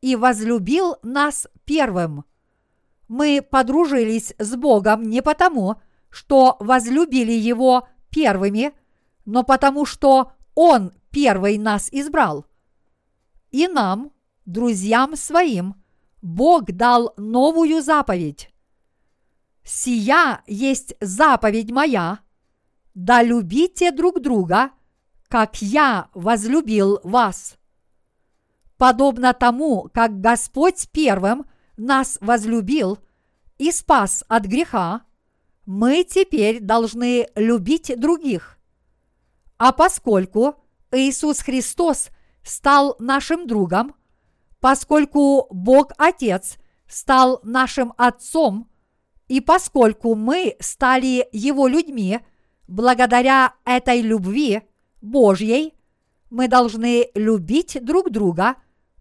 и 0.01 0.15
возлюбил 0.15 0.97
нас 1.03 1.47
первым. 1.65 2.25
Мы 3.07 3.41
подружились 3.47 4.33
с 4.39 4.55
Богом 4.55 5.03
не 5.03 5.21
потому, 5.21 5.75
что 6.09 6.57
возлюбили 6.59 7.31
Его 7.31 7.87
первыми, 8.09 8.73
но 9.25 9.43
потому 9.43 9.85
что 9.85 10.33
Он 10.55 10.93
первый 11.11 11.57
нас 11.57 11.89
избрал. 11.91 12.45
И 13.51 13.67
нам, 13.67 14.11
друзьям 14.45 15.15
своим, 15.15 15.75
Бог 16.21 16.65
дал 16.65 17.13
новую 17.17 17.81
заповедь. 17.81 18.49
«Сия 19.63 20.41
есть 20.47 20.95
заповедь 20.99 21.71
моя, 21.71 22.19
да 22.93 23.23
любите 23.23 23.91
друг 23.91 24.21
друга, 24.21 24.71
как 25.27 25.61
я 25.61 26.09
возлюбил 26.13 26.99
вас. 27.03 27.57
Подобно 28.77 29.33
тому, 29.33 29.89
как 29.93 30.19
Господь 30.19 30.89
первым 30.91 31.45
нас 31.77 32.17
возлюбил 32.21 32.99
и 33.57 33.71
спас 33.71 34.23
от 34.27 34.45
греха, 34.45 35.01
мы 35.65 36.03
теперь 36.03 36.59
должны 36.59 37.27
любить 37.35 37.93
других. 37.97 38.52
А 39.65 39.71
поскольку 39.71 40.55
Иисус 40.91 41.39
Христос 41.39 42.09
стал 42.43 42.97
нашим 42.99 43.47
другом, 43.47 43.95
поскольку 44.59 45.47
Бог 45.51 45.93
Отец 45.97 46.57
стал 46.85 47.39
нашим 47.43 47.93
Отцом, 47.95 48.69
и 49.29 49.39
поскольку 49.39 50.15
мы 50.15 50.57
стали 50.59 51.29
Его 51.31 51.67
людьми– 51.67 52.19
благодаря 52.67 53.53
этой 53.63 54.01
любви 54.01 54.63
Божьей 55.01 55.75
мы 56.29 56.49
должны 56.49 57.07
любить 57.15 57.77
друг 57.81 58.11
друга 58.11 58.55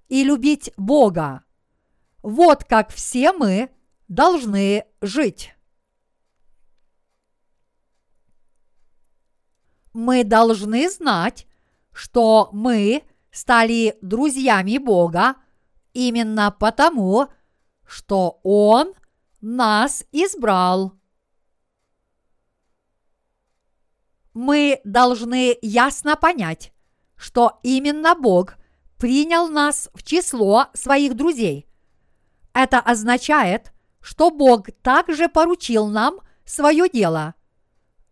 и 0.08 0.22
любить 0.22 0.72
Бога. 0.76 1.42
Вот 2.22 2.62
как 2.62 2.92
все 2.92 3.32
мы 3.32 3.70
должны 4.06 4.84
жить. 5.00 5.56
Мы 9.92 10.24
должны 10.24 10.88
знать, 10.90 11.46
что 11.92 12.48
мы 12.52 13.02
стали 13.30 13.96
друзьями 14.02 14.78
Бога 14.78 15.36
именно 15.92 16.50
потому, 16.50 17.28
что 17.84 18.40
Он 18.42 18.94
нас 19.40 20.04
избрал. 20.12 20.94
мы 24.34 24.80
должны 24.84 25.56
ясно 25.62 26.16
понять, 26.16 26.72
что 27.16 27.58
именно 27.62 28.14
Бог 28.14 28.54
принял 28.98 29.48
нас 29.48 29.88
в 29.94 30.02
число 30.02 30.66
своих 30.72 31.16
друзей. 31.16 31.66
Это 32.54 32.78
означает, 32.80 33.72
что 34.00 34.30
Бог 34.30 34.68
также 34.82 35.28
поручил 35.28 35.86
нам 35.86 36.20
свое 36.44 36.88
дело. 36.88 37.34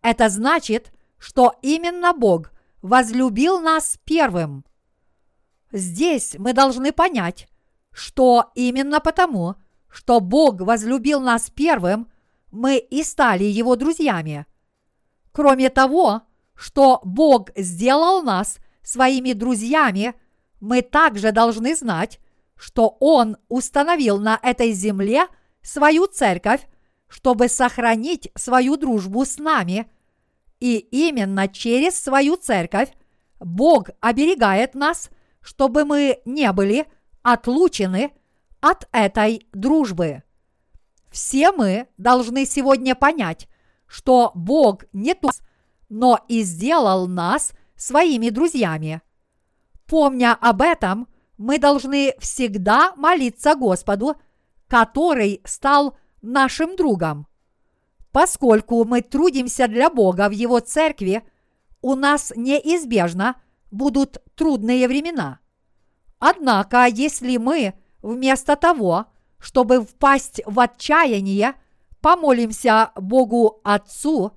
Это 0.03 0.29
значит, 0.29 0.93
что 1.21 1.55
именно 1.63 2.13
Бог 2.13 2.51
возлюбил 2.83 3.61
нас 3.61 3.99
первым. 4.05 4.65
Здесь 5.71 6.35
мы 6.39 6.53
должны 6.53 6.91
понять, 6.91 7.47
что 7.93 8.51
именно 8.57 8.99
потому, 8.99 9.55
что 9.89 10.19
Бог 10.21 10.61
возлюбил 10.61 11.21
нас 11.21 11.51
первым, 11.51 12.11
мы 12.51 12.79
и 12.79 13.05
стали 13.05 13.45
Его 13.45 13.77
друзьями. 13.77 14.47
Кроме 15.31 15.71
того, 15.71 16.23
что 16.55 17.01
Бог 17.05 17.51
сделал 17.57 18.23
нас 18.23 18.59
своими 18.83 19.33
друзьями, 19.33 20.15
мы 20.61 20.83
также 20.83 21.33
должны 21.33 21.77
знать, 21.77 22.19
что 22.57 22.97
Он 23.01 23.37
установил 23.49 24.19
на 24.19 24.39
этой 24.43 24.73
земле 24.73 25.27
свою 25.63 26.07
церковь, 26.07 26.67
чтобы 27.09 27.49
сохранить 27.49 28.31
свою 28.37 28.77
дружбу 28.77 29.25
с 29.25 29.39
нами. 29.39 29.91
И 30.61 30.77
именно 30.77 31.49
через 31.49 31.99
свою 31.99 32.37
церковь 32.37 32.93
Бог 33.41 33.89
оберегает 34.01 34.75
нас, 34.75 35.11
чтобы 35.41 35.85
мы 35.85 36.21
не 36.25 36.53
были 36.53 36.87
отлучены 37.23 38.13
от 38.61 38.87
этой 38.93 39.47
дружбы. 39.53 40.23
Все 41.11 41.51
мы 41.51 41.89
должны 41.97 42.45
сегодня 42.45 42.95
понять, 42.95 43.49
что 43.87 44.33
Бог 44.35 44.85
не 44.93 45.15
только, 45.15 45.39
но 45.89 46.21
и 46.29 46.43
сделал 46.43 47.09
нас 47.09 47.53
своими 47.75 48.29
друзьями. 48.29 49.01
Помня 49.87 50.37
об 50.41 50.63
этом, 50.63 51.09
мы 51.37 51.59
должны 51.59 52.15
всегда 52.19 52.95
молиться 52.97 53.57
Господу, 53.57 54.15
который 54.69 55.41
стал 55.45 55.97
нашим 56.23 56.77
другом. 56.77 57.27
Поскольку 58.13 58.85
мы 58.85 59.03
трудимся 59.03 59.69
для 59.69 59.89
Бога 59.89 60.29
в 60.29 60.33
Его 60.33 60.61
церкви, 60.61 61.23
у 61.81 61.95
нас 61.95 62.33
неизбежно 62.35 63.41
будут 63.71 64.19
трудные 64.35 64.89
времена. 64.89 65.39
Однако, 66.19 66.87
если 66.87 67.37
мы 67.37 67.75
вместо 68.03 68.57
того, 68.57 69.07
чтобы 69.39 69.83
впасть 69.83 70.43
в 70.45 70.59
отчаяние, 70.59 71.55
помолимся 72.01 72.91
Богу 72.97 73.61
Отцу 73.65 74.37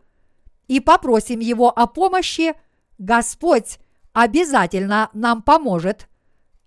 и 0.67 0.79
попросим 0.79 1.39
Его 1.39 1.69
о 1.69 1.87
помощи, 1.87 2.53
Господь 2.99 3.79
обязательно 4.13 5.09
нам 5.13 5.41
поможет, 5.41 6.07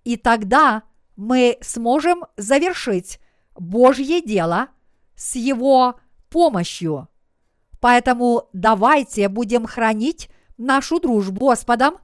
и 0.03 0.17
тогда 0.17 0.83
мы 1.15 1.57
сможем 1.61 2.25
завершить 2.35 3.19
Божье 3.55 4.21
дело 4.21 4.67
с 5.15 5.35
Его 5.35 5.99
помощью. 6.29 7.07
Поэтому 7.79 8.49
давайте 8.53 9.29
будем 9.29 9.65
хранить 9.65 10.29
нашу 10.57 10.99
дружбу 10.99 11.47
Господом 11.47 11.97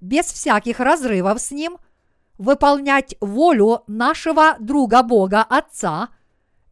без 0.00 0.26
всяких 0.26 0.80
разрывов 0.80 1.40
с 1.40 1.50
Ним, 1.50 1.78
выполнять 2.38 3.14
волю 3.20 3.84
нашего 3.86 4.56
друга 4.58 5.02
Бога 5.02 5.42
Отца 5.42 6.08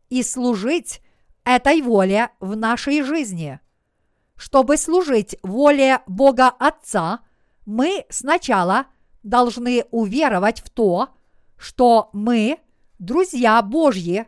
и 0.08 0.22
служить 0.22 1.02
этой 1.44 1.82
воле 1.82 2.30
в 2.40 2.56
нашей 2.56 3.02
жизни. 3.02 3.60
Чтобы 4.36 4.76
служить 4.76 5.36
воле 5.42 6.00
Бога 6.06 6.48
Отца, 6.48 7.20
мы 7.66 8.06
сначала 8.08 8.86
должны 9.22 9.84
уверовать 9.90 10.60
в 10.60 10.70
то, 10.70 11.10
что 11.58 12.08
мы 12.12 12.58
друзья 12.98 13.60
Божьи, 13.62 14.26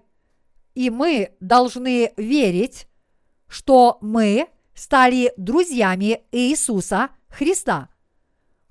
и 0.74 0.90
мы 0.90 1.37
должны 1.40 2.12
верить, 2.16 2.87
что 3.48 3.98
мы 4.00 4.48
стали 4.74 5.33
друзьями 5.37 6.22
Иисуса 6.33 7.11
Христа. 7.28 7.88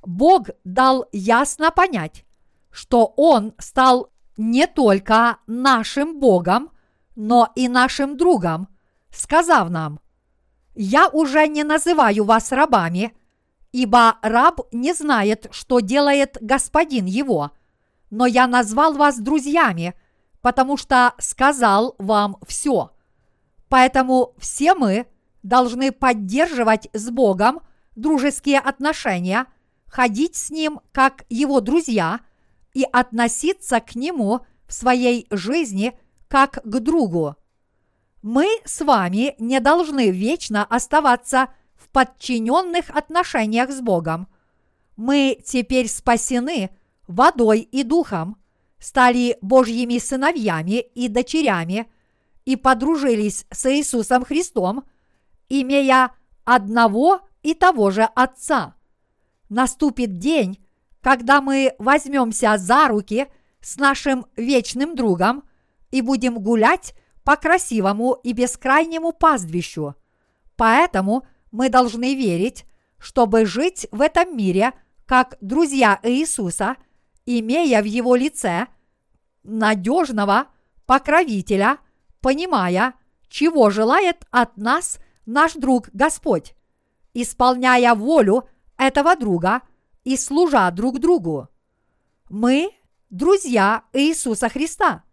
Бог 0.02 0.50
дал 0.64 1.06
ясно 1.12 1.72
понять, 1.72 2.26
что 2.72 3.14
Он 3.18 3.54
стал 3.58 4.12
не 4.38 4.68
только 4.68 5.38
нашим 5.48 6.20
Богом, 6.20 6.72
но 7.16 7.52
и 7.56 7.68
нашим 7.68 8.16
другом, 8.16 8.70
сказав 9.12 9.70
нам, 9.70 10.00
«Я 10.76 11.10
уже 11.10 11.46
не 11.48 11.64
называю 11.64 12.24
вас 12.24 12.52
рабами, 12.54 13.14
ибо 13.74 14.18
раб 14.22 14.62
не 14.72 14.94
знает, 14.94 15.48
что 15.52 15.82
делает 15.82 16.38
господин 16.40 17.06
его, 17.06 17.52
но 18.10 18.26
я 18.26 18.48
назвал 18.48 18.94
вас 18.94 19.20
друзьями, 19.20 19.94
потому 20.42 20.78
что 20.78 21.14
сказал 21.18 21.96
вам 21.98 22.38
все. 22.48 22.92
Поэтому 23.68 24.34
все 24.38 24.74
мы 24.74 25.08
должны 25.44 25.92
поддерживать 25.92 26.90
с 26.94 27.10
Богом 27.10 27.62
дружеские 27.96 28.60
отношения, 28.60 29.46
ходить 29.86 30.36
с 30.36 30.50
Ним 30.50 30.82
как 30.92 31.26
Его 31.30 31.62
друзья 31.62 32.22
и 32.74 32.84
относиться 32.84 33.80
к 33.80 33.96
Нему 33.96 34.42
в 34.68 34.74
своей 34.74 35.28
жизни 35.30 35.98
как 36.28 36.62
к 36.64 36.80
другу. 36.80 37.36
Мы 38.22 38.48
с 38.66 38.82
вами 38.84 39.36
не 39.40 39.60
должны 39.60 40.12
вечно 40.12 40.66
оставаться 40.66 41.50
в 41.76 41.90
подчиненных 41.90 42.90
отношениях 42.90 43.72
с 43.72 43.80
Богом. 43.82 44.28
Мы 44.98 45.40
теперь 45.44 45.88
спасены 45.88 46.70
водой 47.08 47.62
и 47.62 47.84
духом, 47.84 48.38
стали 48.80 49.38
Божьими 49.42 49.98
сыновьями 49.98 50.80
и 50.80 51.08
дочерями 51.08 51.92
и 52.46 52.56
подружились 52.56 53.46
с 53.52 53.72
Иисусом 53.72 54.26
Христом, 54.26 54.84
имея 55.50 56.12
одного 56.46 57.22
и 57.44 57.54
того 57.54 57.92
же 57.92 58.04
Отца. 58.16 58.76
Наступит 59.50 60.18
день, 60.18 60.66
когда 61.02 61.42
мы 61.42 61.76
возьмемся 61.80 62.58
за 62.58 62.88
руки 62.88 63.28
с 63.62 63.78
нашим 63.78 64.26
вечным 64.36 64.96
другом 64.96 65.44
и 65.92 66.02
будем 66.02 66.40
гулять 66.40 66.94
по 67.24 67.36
красивому 67.36 68.14
и 68.24 68.34
бескрайнему 68.34 69.12
пастбищу. 69.12 69.96
Поэтому– 70.56 71.26
мы 71.52 71.70
должны 71.70 72.16
верить, 72.16 72.66
чтобы 72.98 73.46
жить 73.46 73.88
в 73.92 74.02
этом 74.02 74.36
мире 74.36 74.74
как 75.06 75.38
друзья 75.42 76.00
Иисуса, 76.04 76.76
имея 77.38 77.82
в 77.82 77.86
Его 77.86 78.16
лице 78.16 78.68
надежного 79.44 80.48
покровителя, 80.86 81.78
понимая, 82.22 82.96
чего 83.28 83.70
желает 83.70 84.26
от 84.32 84.58
нас 84.58 85.00
наш 85.26 85.54
друг 85.54 85.90
Господь, 85.94 86.56
исполняя 87.14 87.94
волю 87.94 88.50
этого 88.78 89.16
друга 89.16 89.62
и 90.04 90.18
служа 90.18 90.70
друг 90.72 91.00
другу. 91.00 91.48
Мы– 92.30 92.72
друзья 93.10 93.84
Иисуса 93.94 94.50
Христа. 94.50 95.04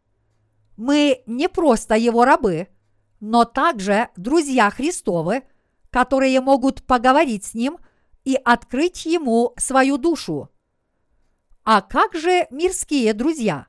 Мы 0.76 1.22
не 1.26 1.48
просто 1.48 1.96
Его 1.96 2.24
рабы, 2.24 2.68
но 3.20 3.44
также 3.44 4.08
друзья 4.16 4.70
Христовы– 4.70 5.42
которые 5.96 6.42
могут 6.42 6.82
поговорить 6.82 7.46
с 7.46 7.54
ним 7.54 7.78
и 8.24 8.34
открыть 8.34 9.06
ему 9.06 9.54
свою 9.56 9.96
душу. 9.96 10.50
А 11.68 11.82
как 11.82 12.14
же 12.14 12.46
мирские 12.50 13.12
друзья? 13.12 13.66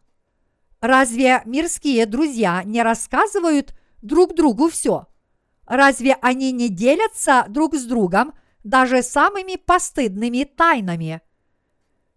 Разве 0.81 1.41
мирские 1.45 2.05
друзья 2.05 2.62
не 2.63 2.83
рассказывают 2.83 3.73
друг 4.03 4.36
другу 4.36 4.69
все? 4.69 5.07
Разве 5.65 6.15
они 6.21 6.51
не 6.51 6.69
делятся 6.69 7.45
друг 7.49 7.73
с 7.73 7.86
другом 7.86 8.36
даже 8.63 9.01
самыми 9.01 9.55
постыдными 9.55 10.43
тайнами? 10.43 11.21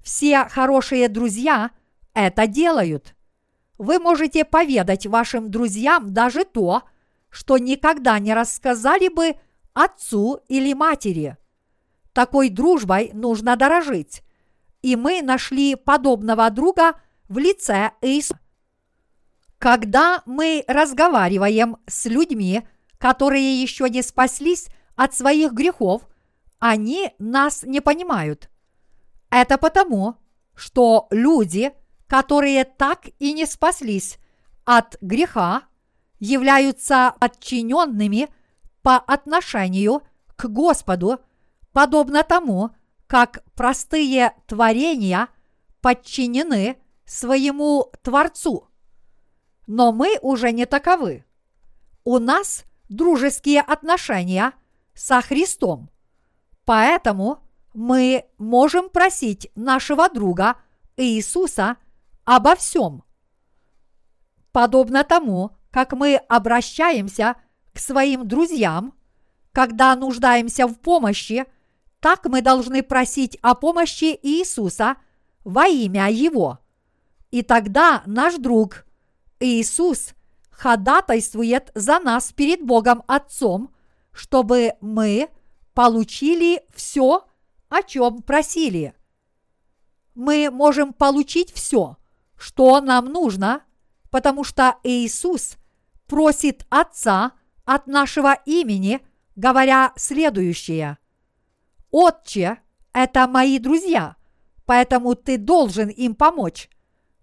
Все 0.00 0.44
хорошие 0.50 1.08
друзья 1.08 1.70
это 2.12 2.46
делают. 2.46 3.14
Вы 3.78 3.98
можете 3.98 4.44
поведать 4.44 5.06
вашим 5.06 5.50
друзьям 5.50 6.12
даже 6.12 6.44
то, 6.44 6.82
что 7.30 7.56
никогда 7.56 8.18
не 8.18 8.34
рассказали 8.34 9.08
бы 9.08 9.34
отцу 9.72 10.40
или 10.46 10.74
матери. 10.74 11.38
Такой 12.12 12.50
дружбой 12.50 13.12
нужно 13.14 13.56
дорожить. 13.56 14.22
И 14.82 14.96
мы 14.96 15.22
нашли 15.22 15.74
подобного 15.74 16.50
друга 16.50 16.94
в 17.28 17.38
лице 17.38 17.92
Иисуса. 18.00 18.38
Когда 19.58 20.22
мы 20.24 20.64
разговариваем 20.66 21.76
с 21.86 22.06
людьми, 22.06 22.66
которые 22.98 23.60
еще 23.60 23.88
не 23.90 24.02
спаслись 24.02 24.68
от 24.96 25.14
своих 25.14 25.52
грехов, 25.52 26.08
они 26.58 27.12
нас 27.18 27.62
не 27.62 27.80
понимают. 27.80 28.50
Это 29.30 29.58
потому, 29.58 30.16
что 30.54 31.06
люди, 31.10 31.72
которые 32.06 32.64
так 32.64 33.06
и 33.18 33.32
не 33.32 33.46
спаслись 33.46 34.18
от 34.64 34.96
греха, 35.00 35.62
являются 36.18 37.14
подчиненными– 37.20 38.28
по 38.82 38.96
отношению 38.96 40.02
к 40.36 40.46
Господу, 40.46 41.20
подобно 41.72 42.22
тому, 42.22 42.70
как 43.10 43.42
простые 43.56 44.34
творения 44.46 45.26
подчинены 45.80 46.76
своему 47.04 47.90
Творцу. 48.02 48.68
Но 49.66 49.90
мы 49.90 50.16
уже 50.22 50.52
не 50.52 50.64
таковы. 50.64 51.24
У 52.04 52.20
нас 52.20 52.64
дружеские 52.88 53.62
отношения 53.62 54.52
со 54.94 55.20
Христом. 55.22 55.90
Поэтому 56.64 57.40
мы 57.74 58.26
можем 58.38 58.88
просить 58.88 59.50
нашего 59.56 60.08
друга 60.08 60.54
Иисуса 60.96 61.78
обо 62.24 62.54
всем. 62.54 63.02
Подобно 64.52 65.02
тому, 65.02 65.50
как 65.72 65.94
мы 65.94 66.14
обращаемся 66.14 67.34
к 67.72 67.80
своим 67.80 68.28
друзьям, 68.28 68.94
когда 69.50 69.96
нуждаемся 69.96 70.68
в 70.68 70.78
помощи, 70.78 71.46
так 72.00 72.24
мы 72.26 72.42
должны 72.42 72.82
просить 72.82 73.38
о 73.42 73.54
помощи 73.54 74.18
Иисуса 74.22 74.96
во 75.44 75.66
имя 75.66 76.10
Его. 76.10 76.58
И 77.30 77.42
тогда 77.42 78.02
наш 78.06 78.36
друг 78.36 78.84
Иисус 79.38 80.14
ходатайствует 80.50 81.70
за 81.74 81.98
нас 82.00 82.32
перед 82.32 82.62
Богом 82.62 83.02
Отцом, 83.06 83.74
чтобы 84.12 84.74
мы 84.80 85.28
получили 85.74 86.62
все, 86.74 87.24
о 87.68 87.82
чем 87.82 88.22
просили. 88.22 88.94
Мы 90.14 90.50
можем 90.50 90.92
получить 90.92 91.52
все, 91.52 91.96
что 92.36 92.80
нам 92.80 93.06
нужно, 93.06 93.62
потому 94.10 94.44
что 94.44 94.76
Иисус 94.82 95.56
просит 96.06 96.66
Отца 96.68 97.32
от 97.64 97.86
нашего 97.86 98.34
имени, 98.44 99.00
говоря 99.36 99.92
следующее. 99.96 100.98
«Отче, 101.90 102.58
это 102.92 103.26
мои 103.26 103.58
друзья, 103.58 104.16
поэтому 104.64 105.14
ты 105.14 105.38
должен 105.38 105.88
им 105.88 106.14
помочь. 106.14 106.68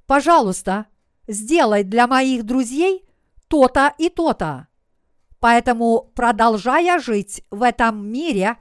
Пожалуйста, 0.05 0.88
сделай 1.28 1.84
для 1.84 2.07
моих 2.07 2.43
друзей 2.43 3.07
то-то 3.47 3.93
и 3.97 4.09
то-то». 4.09 4.68
Поэтому, 5.39 6.11
продолжая 6.15 6.99
жить 6.99 7.43
в 7.51 7.61
этом 7.61 8.07
мире, 8.07 8.57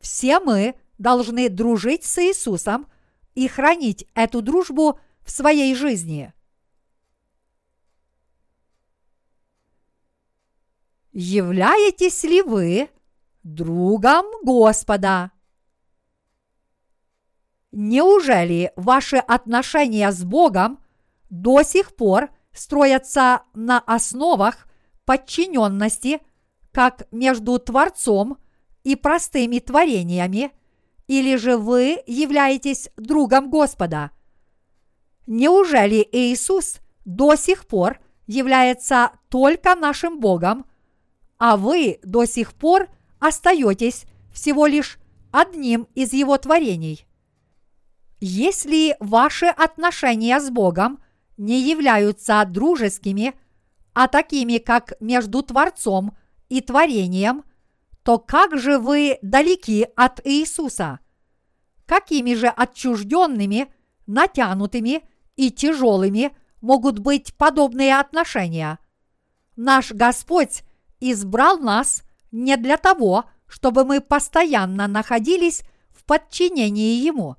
все 0.00 0.38
мы 0.38 0.76
должны 0.96 1.48
дружить 1.48 2.04
с 2.04 2.18
Иисусом 2.18 2.86
и 3.34 3.48
хранить 3.48 4.06
эту 4.14 4.40
дружбу 4.40 4.98
в 5.22 5.30
своей 5.30 5.74
жизни– 5.74 6.32
являетесь 11.12 12.22
ли 12.24 12.42
вы 12.42 12.88
другом 13.42 14.26
Господа? 14.42 15.32
Неужели 17.72 18.72
ваши 18.74 19.16
отношения 19.16 20.10
с 20.10 20.24
Богом 20.24 20.80
до 21.28 21.62
сих 21.62 21.94
пор 21.94 22.30
строятся 22.52 23.42
на 23.54 23.78
основах 23.78 24.66
подчиненности 25.04 26.20
как 26.72 27.06
между 27.12 27.58
Творцом 27.60 28.38
и 28.82 28.96
простыми 28.96 29.60
творениями 29.60 30.50
или 31.06 31.36
же 31.36 31.56
вы 31.56 32.02
являетесь 32.06 32.90
другом 32.96 33.50
Господа? 33.50 34.10
Неужели 35.28 36.06
Иисус 36.10 36.80
до 37.04 37.36
сих 37.36 37.66
пор 37.66 38.00
является 38.26 39.12
только 39.28 39.76
нашим 39.76 40.18
Богом, 40.18 40.66
а 41.38 41.56
вы 41.56 42.00
до 42.02 42.24
сих 42.24 42.52
пор 42.52 42.88
остаетесь 43.20 44.06
всего 44.32 44.66
лишь 44.66 44.98
одним 45.30 45.86
из 45.94 46.12
Его 46.12 46.36
творений? 46.36 47.06
Если 48.20 48.96
ваши 49.00 49.46
отношения 49.46 50.38
с 50.40 50.50
Богом 50.50 51.02
не 51.38 51.60
являются 51.60 52.44
дружескими, 52.44 53.32
а 53.94 54.08
такими, 54.08 54.58
как 54.58 54.92
между 55.00 55.42
Творцом 55.42 56.16
и 56.50 56.60
творением, 56.60 57.44
то 58.02 58.18
как 58.18 58.58
же 58.58 58.78
вы 58.78 59.18
далеки 59.22 59.86
от 59.96 60.20
Иисуса? 60.26 61.00
Какими 61.86 62.34
же 62.34 62.48
отчужденными, 62.48 63.72
натянутыми 64.06 65.02
и 65.36 65.50
тяжелыми 65.50 66.36
могут 66.60 66.98
быть 66.98 67.34
подобные 67.36 67.98
отношения? 67.98 68.78
Наш 69.56 69.92
Господь 69.92 70.62
избрал 71.00 71.58
нас 71.58 72.02
не 72.32 72.56
для 72.58 72.76
того, 72.76 73.24
чтобы 73.46 73.84
мы 73.84 74.02
постоянно 74.02 74.86
находились 74.86 75.62
в 75.90 76.04
подчинении 76.04 77.02
Ему. 77.02 77.36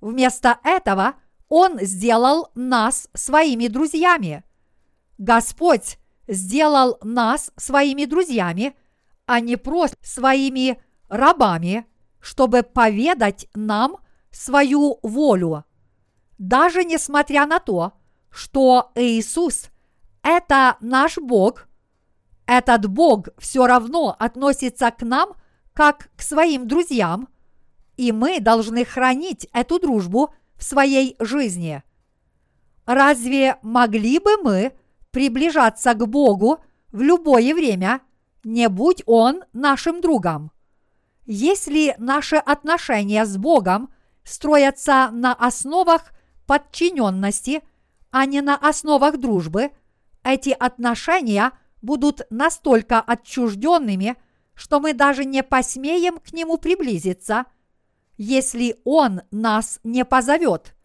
Вместо 0.00 0.58
этого 0.64 1.14
Он 1.48 1.78
сделал 1.80 2.50
нас 2.54 3.08
своими 3.14 3.66
друзьями. 3.68 4.44
Господь 5.18 5.98
сделал 6.26 6.98
нас 7.02 7.52
своими 7.56 8.04
друзьями, 8.04 8.74
а 9.26 9.40
не 9.40 9.56
просто 9.56 9.96
своими 10.00 10.80
рабами, 11.08 11.86
чтобы 12.20 12.62
поведать 12.62 13.48
нам 13.54 13.96
свою 14.30 14.98
волю. 15.02 15.64
Даже 16.38 16.84
несмотря 16.84 17.46
на 17.46 17.58
то, 17.58 17.92
что 18.30 18.92
Иисус– 18.94 19.70
это 20.22 20.76
наш 20.80 21.18
Бог, 21.18 21.66
этот 22.46 22.86
Бог 22.86 23.28
все 23.38 23.66
равно 23.66 24.16
относится 24.18 24.90
к 24.90 25.02
нам 25.02 25.34
как 25.72 26.10
к 26.16 26.22
своим 26.22 26.66
друзьям, 26.66 27.28
и 28.00 28.12
мы 28.12 28.40
должны 28.40 28.86
хранить 28.86 29.46
эту 29.52 29.78
дружбу 29.78 30.32
в 30.56 30.64
своей 30.64 31.16
жизни. 31.18 31.82
Разве 32.86 33.58
могли 33.60 34.18
бы 34.18 34.38
мы 34.38 34.72
приближаться 35.10 35.92
к 35.92 36.08
Богу 36.08 36.60
в 36.92 37.02
любое 37.02 37.54
время, 37.54 38.00
не 38.42 38.70
будь 38.70 39.02
Он 39.04 39.44
нашим 39.52 40.00
другом? 40.00 40.50
Если 41.26 41.94
наши 41.98 42.36
отношения 42.36 43.26
с 43.26 43.36
Богом 43.36 43.92
строятся 44.24 45.10
на 45.12 45.34
основах 45.34 46.12
подчиненности, 46.46 47.60
а 48.10 48.24
не 48.24 48.40
на 48.40 48.56
основах 48.56 49.18
дружбы, 49.18 49.72
эти 50.24 50.56
отношения 50.58 51.52
будут 51.82 52.22
настолько 52.30 52.98
отчужденными, 52.98 54.16
что 54.54 54.80
мы 54.80 54.94
даже 54.94 55.26
не 55.26 55.42
посмеем 55.42 56.18
к 56.18 56.32
нему 56.32 56.56
приблизиться, 56.56 57.44
если 58.22 58.76
он 58.84 59.22
нас 59.30 59.80
не 59.82 60.04
позовет. 60.04 60.76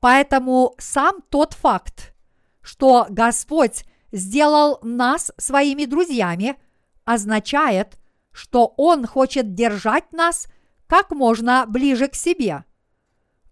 Поэтому 0.00 0.74
сам 0.76 1.22
тот 1.28 1.52
факт, 1.52 2.16
что 2.62 3.06
Господь 3.08 3.84
сделал 4.10 4.80
нас 4.82 5.30
своими 5.36 5.84
друзьями, 5.84 6.56
означает, 7.04 7.96
что 8.32 8.74
Он 8.76 9.06
хочет 9.06 9.54
держать 9.54 10.12
нас 10.12 10.48
как 10.88 11.12
можно 11.12 11.64
ближе 11.68 12.08
к 12.08 12.16
себе. 12.16 12.64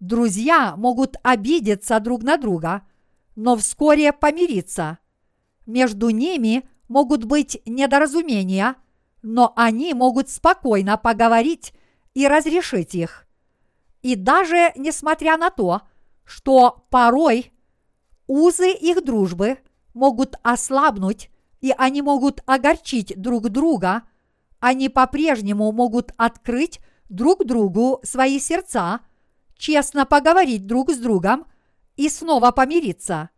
Друзья 0.01 0.75
могут 0.75 1.15
обидеться 1.23 1.97
друг 2.01 2.23
на 2.23 2.35
друга, 2.35 2.81
но 3.37 3.55
вскоре 3.55 4.11
помириться. 4.11 4.97
Между 5.65 6.09
ними 6.09 6.67
могут 6.89 7.23
быть 7.23 7.61
недоразумения, 7.65 8.75
но 9.21 9.53
они 9.55 9.93
могут 9.93 10.27
спокойно 10.29 10.97
поговорить 10.97 11.73
и 12.13 12.27
разрешить 12.27 12.95
их. 12.95 13.27
И 14.01 14.15
даже 14.15 14.71
несмотря 14.75 15.37
на 15.37 15.49
то, 15.49 15.81
что 16.23 16.85
порой 16.89 17.51
узы 18.27 18.71
их 18.71 19.03
дружбы 19.03 19.59
могут 19.93 20.35
ослабнуть, 20.43 21.29
и 21.59 21.73
они 21.77 22.01
могут 22.01 22.41
огорчить 22.45 23.13
друг 23.15 23.49
друга, 23.49 24.03
они 24.59 24.89
по-прежнему 24.89 25.71
могут 25.71 26.13
открыть 26.17 26.79
друг 27.09 27.45
другу 27.45 27.99
свои 28.03 28.39
сердца, 28.39 29.01
честно 29.55 30.05
поговорить 30.05 30.65
друг 30.65 30.91
с 30.91 30.97
другом 30.97 31.45
и 31.95 32.09
снова 32.09 32.51
помириться. 32.51 33.29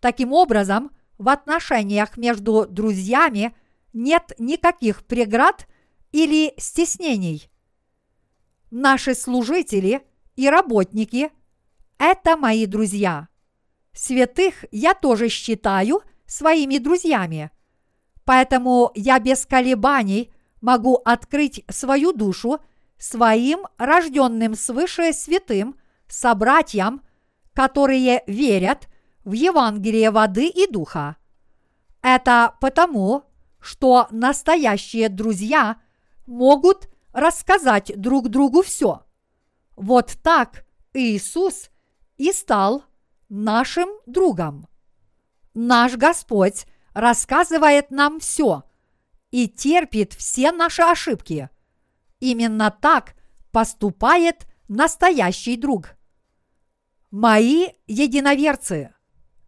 Таким 0.00 0.32
образом, 0.32 0.90
в 1.18 1.28
отношениях 1.28 2.16
между 2.16 2.66
друзьями 2.66 3.56
нет 3.92 4.32
никаких 4.38 5.04
преград 5.06 5.66
или 6.12 6.52
стеснений. 6.58 7.50
Наши 8.70 9.14
служители 9.14 10.02
и 10.34 10.48
работники– 10.48 11.30
это 11.98 12.36
мои 12.36 12.66
друзья. 12.66 13.28
Святых 13.92 14.64
я 14.72 14.92
тоже 14.92 15.28
считаю 15.28 16.02
своими 16.26 16.78
друзьями. 16.78 17.50
Поэтому 18.24 18.90
я 18.94 19.20
без 19.20 19.46
колебаний 19.46 20.32
могу 20.60 20.96
открыть 21.04 21.64
свою 21.68 22.12
душу 22.12 22.58
своим 22.98 23.66
рожденным 23.78 24.56
свыше 24.56 25.12
святым 25.12 25.76
собратьям, 26.08 27.02
которые 27.54 28.24
верят 28.26 28.88
в 29.24 29.32
Евангелие 29.32 30.10
воды 30.10 30.48
и 30.48 30.70
духа. 30.70 31.16
Это 32.02 32.56
потому, 32.60 33.24
что 33.60 34.08
настоящие 34.10 35.08
друзья 35.08 35.76
могут 36.26 36.88
рассказать 37.16 37.98
друг 37.98 38.28
другу 38.28 38.62
все. 38.62 39.02
Вот 39.74 40.18
так 40.22 40.66
Иисус 40.92 41.70
и 42.18 42.30
стал 42.30 42.84
нашим 43.30 43.88
другом. 44.04 44.68
Наш 45.54 45.96
Господь 45.96 46.66
рассказывает 46.92 47.90
нам 47.90 48.20
все 48.20 48.64
и 49.30 49.48
терпит 49.48 50.12
все 50.12 50.52
наши 50.52 50.82
ошибки. 50.82 51.48
Именно 52.20 52.70
так 52.70 53.14
поступает 53.50 54.46
настоящий 54.68 55.56
друг. 55.56 55.96
Мои 57.10 57.68
единоверцы, 57.86 58.94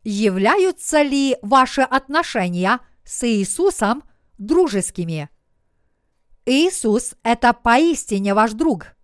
являются 0.05 1.03
ли 1.03 1.37
ваши 1.43 1.83
отношения 1.83 2.81
с 3.05 3.29
Иисусом 3.29 4.05
дружескими? 4.39 5.29
Иисус– 6.49 7.15
это 7.23 7.53
поистине 7.53 8.33
ваш 8.33 8.53
друг. 8.53 8.97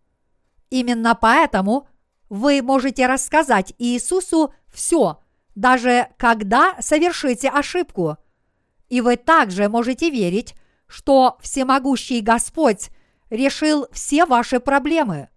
Именно 0.70 1.14
поэтому 1.14 1.86
вы 2.30 2.62
можете 2.62 3.06
рассказать 3.06 3.74
Иисусу 3.78 4.54
все, 4.72 5.20
даже 5.54 6.08
когда 6.16 6.74
совершите 6.80 7.50
ошибку. 7.50 8.16
И 8.88 9.02
вы 9.02 9.16
также 9.16 9.68
можете 9.68 10.08
верить, 10.08 10.54
что 10.86 11.36
всемогущий 11.42 12.20
Господь 12.20 12.88
решил 13.28 13.88
все 13.92 14.24
ваши 14.24 14.58
проблемы. 14.58 15.28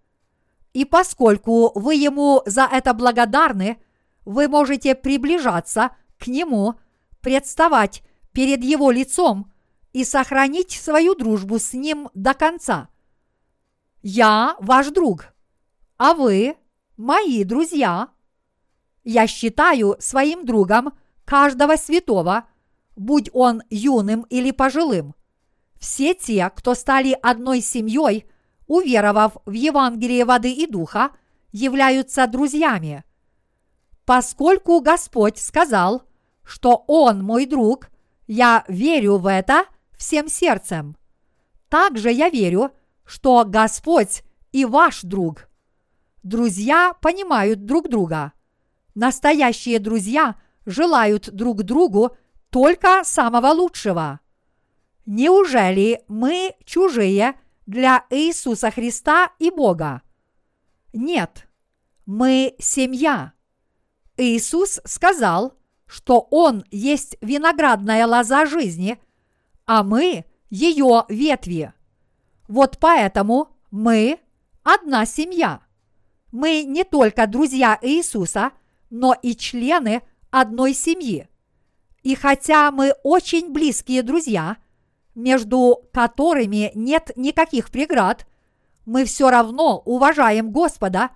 И 0.72 0.86
поскольку 0.86 1.78
вы 1.78 1.94
Ему 1.94 2.42
за 2.46 2.62
это 2.70 2.94
благодарны, 2.94 3.78
вы 4.24 4.48
можете 4.48 4.94
приближаться 4.94 5.90
к 6.18 6.26
Нему, 6.26 6.74
представать 7.20 8.02
перед 8.32 8.64
Его 8.64 8.90
лицом 8.90 9.52
и 9.98 10.04
сохранить 10.04 10.70
свою 10.70 11.16
дружбу 11.16 11.58
с 11.58 11.72
Ним 11.72 12.08
до 12.14 12.32
конца. 12.32 12.88
Я 14.00 14.54
ваш 14.60 14.90
друг, 14.90 15.34
а 15.96 16.14
вы 16.14 16.56
мои 16.96 17.42
друзья. 17.42 18.10
Я 19.02 19.26
считаю 19.26 19.96
своим 19.98 20.46
другом 20.46 20.92
каждого 21.24 21.74
святого, 21.74 22.44
будь 22.94 23.28
он 23.32 23.64
юным 23.70 24.22
или 24.30 24.52
пожилым. 24.52 25.16
Все 25.80 26.14
те, 26.14 26.48
кто 26.54 26.74
стали 26.74 27.18
одной 27.20 27.60
семьей, 27.60 28.30
уверовав 28.68 29.38
в 29.46 29.50
Евангелие 29.50 30.24
воды 30.24 30.52
и 30.52 30.68
духа, 30.68 31.10
являются 31.50 32.28
друзьями. 32.28 33.02
Поскольку 34.04 34.80
Господь 34.80 35.38
сказал, 35.38 36.04
что 36.44 36.84
Он 36.86 37.24
мой 37.24 37.46
друг, 37.46 37.88
я 38.28 38.64
верю 38.68 39.16
в 39.16 39.26
это 39.26 39.64
всем 39.98 40.28
сердцем. 40.28 40.96
Также 41.68 42.10
я 42.10 42.30
верю, 42.30 42.72
что 43.04 43.44
Господь 43.44 44.22
и 44.52 44.64
ваш 44.64 45.02
друг. 45.02 45.48
Друзья 46.22 46.94
понимают 47.02 47.66
друг 47.66 47.88
друга. 47.88 48.32
Настоящие 48.94 49.78
друзья 49.78 50.36
желают 50.64 51.30
друг 51.30 51.62
другу 51.62 52.16
только 52.50 53.02
самого 53.04 53.48
лучшего. 53.48 54.20
Неужели 55.06 56.02
мы 56.08 56.54
чужие 56.64 57.38
для 57.66 58.04
Иисуса 58.10 58.70
Христа 58.70 59.32
и 59.38 59.50
Бога? 59.50 60.02
Нет, 60.92 61.48
мы 62.06 62.54
семья. 62.58 63.32
Иисус 64.16 64.80
сказал, 64.84 65.54
что 65.86 66.26
Он 66.30 66.64
есть 66.70 67.16
виноградная 67.20 68.06
лоза 68.06 68.46
жизни, 68.46 69.00
а 69.68 69.84
мы 69.84 70.24
ее 70.48 71.04
ветви. 71.10 71.74
Вот 72.48 72.78
поэтому 72.80 73.50
мы 73.70 74.18
одна 74.62 75.04
семья. 75.04 75.60
Мы 76.32 76.62
не 76.62 76.84
только 76.84 77.26
друзья 77.26 77.78
Иисуса, 77.82 78.52
но 78.88 79.14
и 79.20 79.36
члены 79.36 80.00
одной 80.30 80.72
семьи. 80.72 81.28
И 82.02 82.14
хотя 82.14 82.70
мы 82.70 82.94
очень 83.02 83.52
близкие 83.52 84.02
друзья, 84.02 84.56
между 85.14 85.82
которыми 85.92 86.72
нет 86.74 87.10
никаких 87.16 87.70
преград, 87.70 88.26
мы 88.86 89.04
все 89.04 89.28
равно 89.28 89.82
уважаем 89.84 90.50
Господа 90.50 91.10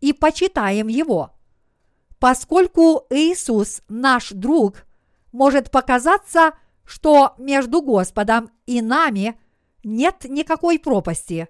и 0.00 0.12
почитаем 0.12 0.86
Его. 0.86 1.32
Поскольку 2.20 3.04
Иисус 3.10 3.82
наш 3.88 4.30
друг, 4.30 4.86
может 5.32 5.72
показаться, 5.72 6.52
что 6.86 7.34
между 7.36 7.82
Господом 7.82 8.50
и 8.64 8.80
нами 8.80 9.38
нет 9.84 10.24
никакой 10.24 10.78
пропасти. 10.78 11.48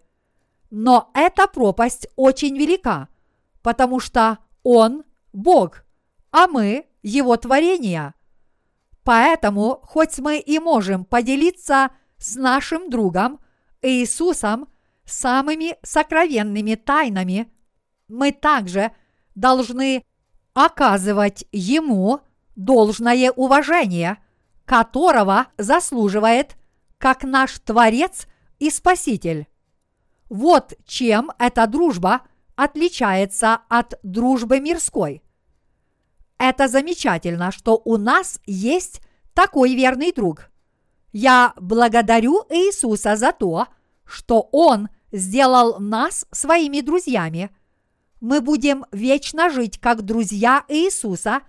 Но 0.71 1.11
эта 1.15 1.47
пропасть 1.47 2.09
очень 2.17 2.57
велика, 2.57 3.09
потому 3.63 4.01
что 4.01 4.39
Он– 4.63 5.05
Бог, 5.33 5.85
а 6.33 6.49
мы– 6.49 6.87
Его 7.03 7.37
творение. 7.37 8.15
Поэтому, 9.05 9.81
хоть 9.85 10.19
мы 10.19 10.39
и 10.39 10.59
можем 10.59 11.05
поделиться 11.05 11.91
с 12.19 12.35
нашим 12.35 12.91
другом 12.91 13.39
Иисусом 13.83 14.69
самыми 15.05 15.77
сокровенными 15.83 16.75
тайнами, 16.75 17.53
мы 18.09 18.33
также 18.33 18.91
должны 19.37 20.05
оказывать 20.55 21.45
Ему 21.53 22.21
должное 22.57 23.31
уважение, 23.31 24.19
которого 24.67 25.47
заслуживает 25.57 26.57
как 26.99 27.23
наш 27.23 27.59
Творец 27.61 28.27
и 28.59 28.69
Спаситель. 28.69 29.47
Вот 30.29 30.75
чем 30.85 31.31
эта 31.39 31.67
дружба 31.67 32.23
отличается 32.57 33.61
от 33.69 33.99
дружбы 34.03 34.61
мирской. 34.61 35.23
Это 36.39 36.69
замечательно, 36.69 37.51
что 37.53 37.81
у 37.85 37.97
нас 37.97 38.41
есть 38.45 39.01
такой 39.35 39.75
верный 39.75 40.13
друг. 40.13 40.51
Я 41.13 41.55
благодарю 41.57 42.45
Иисуса 42.51 43.17
за 43.17 43.33
то, 43.33 43.69
что 44.05 44.49
Он 44.53 44.89
сделал 45.13 45.79
нас 45.79 46.27
своими 46.33 46.81
друзьями. 46.81 47.51
Мы 48.21 48.41
будем 48.41 48.85
вечно 48.91 49.49
жить 49.51 49.79
как 49.79 50.03
друзья 50.03 50.65
Иисуса 50.69 51.43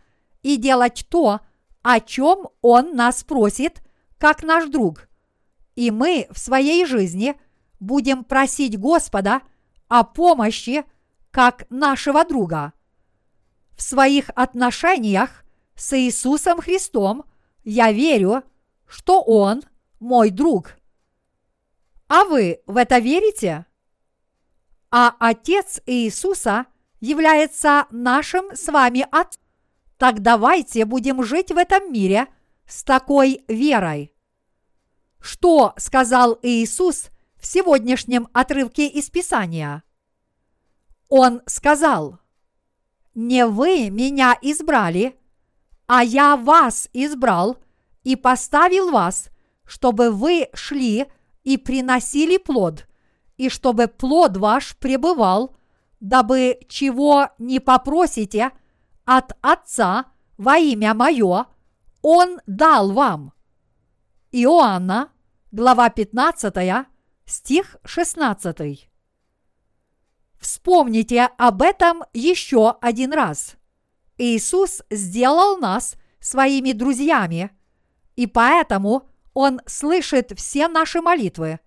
и 0.44 0.58
делать 0.58 1.06
то, 1.10 1.42
о 1.90 2.02
чем 2.02 2.50
Он 2.62 2.98
нас 2.98 3.24
просит, 3.24 3.82
как 4.18 4.44
наш 4.44 4.68
друг. 4.68 5.08
И 5.76 5.90
мы 5.90 6.28
в 6.32 6.38
своей 6.38 6.86
жизни 6.86 7.40
будем 7.80 8.26
просить 8.26 8.78
Господа 8.78 9.42
о 9.88 10.04
помощи 10.04 10.84
как 11.32 11.66
нашего 11.70 12.26
друга. 12.26 12.74
В 13.78 13.82
своих 13.82 14.30
отношениях 14.36 15.46
с 15.76 15.98
Иисусом 15.98 16.60
Христом 16.60 17.24
я 17.64 17.94
верю, 17.94 18.44
что 18.86 19.22
Он 19.22 19.64
мой 20.02 20.30
друг. 20.30 20.76
А 22.10 22.26
вы 22.26 22.60
в 22.68 22.76
это 22.76 22.98
верите? 22.98 23.66
А 24.92 25.16
Отец 25.20 25.80
Иисуса 25.86 26.66
является 27.00 27.86
нашим 27.92 28.54
с 28.58 28.68
вами 28.68 29.08
Отцом. 29.10 29.47
Так 29.98 30.22
давайте 30.22 30.86
будем 30.86 31.24
жить 31.24 31.52
в 31.52 31.58
этом 31.58 31.92
мире 31.92 32.28
с 32.66 32.84
такой 32.84 33.44
верой. 33.48 34.14
Что 35.20 35.74
сказал 35.78 36.38
Иисус 36.42 37.10
в 37.38 37.46
сегодняшнем 37.46 38.28
отрывке 38.34 38.88
из 38.88 39.10
Писания? 39.10 39.84
Он 41.10 41.42
сказал– 41.46 42.20
не 43.20 43.48
вы 43.48 43.90
меня 43.90 44.38
избрали, 44.44 45.20
а 45.88 46.04
я 46.04 46.38
вас 46.38 46.88
избрал 46.94 47.58
и 48.04 48.16
поставил 48.16 48.92
вас, 48.92 49.30
чтобы 49.66 50.12
вы 50.12 50.50
шли 50.54 51.08
и 51.44 51.58
приносили 51.58 52.38
плод, 52.38 52.88
и 53.36 53.50
чтобы 53.50 53.88
плод 53.88 54.38
ваш 54.38 54.78
пребывал, 54.78 55.56
дабы 56.00 56.60
чего 56.70 57.30
не 57.40 57.60
попросите 57.60 58.52
от 59.08 59.32
Отца 59.42 60.06
во 60.38 60.58
имя 60.58 60.94
Мое, 60.94 61.46
Он 62.02 62.42
дал 62.46 62.92
вам. 62.92 63.32
Иоанна, 64.34 65.10
глава 65.52 65.90
15, 65.90 66.54
стих 67.26 67.78
16. 67.86 68.90
Вспомните 70.38 71.30
об 71.38 71.62
этом 71.62 72.04
еще 72.14 72.78
один 72.82 73.14
раз. 73.14 73.56
Иисус 74.18 74.84
сделал 74.90 75.58
нас 75.58 75.96
своими 76.20 76.74
друзьями, 76.74 77.52
и 78.18 78.28
поэтому 78.28 79.08
Он 79.34 79.62
слышит 79.66 80.34
все 80.36 80.68
наши 80.68 81.00
молитвы. 81.00 81.62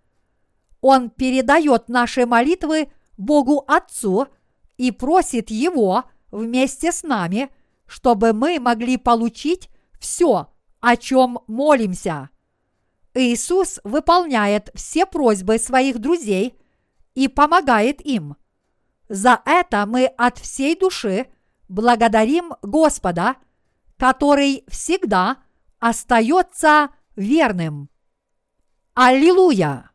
Он 0.83 1.09
передает 1.09 1.89
наши 1.89 2.27
молитвы 2.27 2.93
Богу 3.17 3.65
Отцу 3.67 4.29
и 4.77 4.91
просит 4.91 5.51
Его 5.51 6.05
вместе 6.31 6.93
с 6.93 7.03
нами, 7.03 7.51
чтобы 7.87 8.33
мы 8.33 8.59
могли 8.61 8.97
получить 8.97 9.69
все, 9.99 10.53
о 10.81 10.97
чем 10.97 11.41
молимся. 11.47 12.31
Иисус 13.15 13.81
выполняет 13.85 14.71
все 14.75 15.07
просьбы 15.07 15.59
своих 15.59 15.99
друзей 15.99 16.55
и 17.15 17.29
помогает 17.29 18.01
им. 18.01 18.37
За 19.09 19.43
это 19.45 19.85
мы 19.87 20.07
от 20.07 20.39
всей 20.39 20.79
души 20.79 21.27
благодарим 21.69 22.55
Господа, 22.63 23.37
который 23.97 24.65
всегда 24.69 25.39
остается 25.81 26.91
верным. 27.17 27.91
Аллилуйя! 28.95 29.90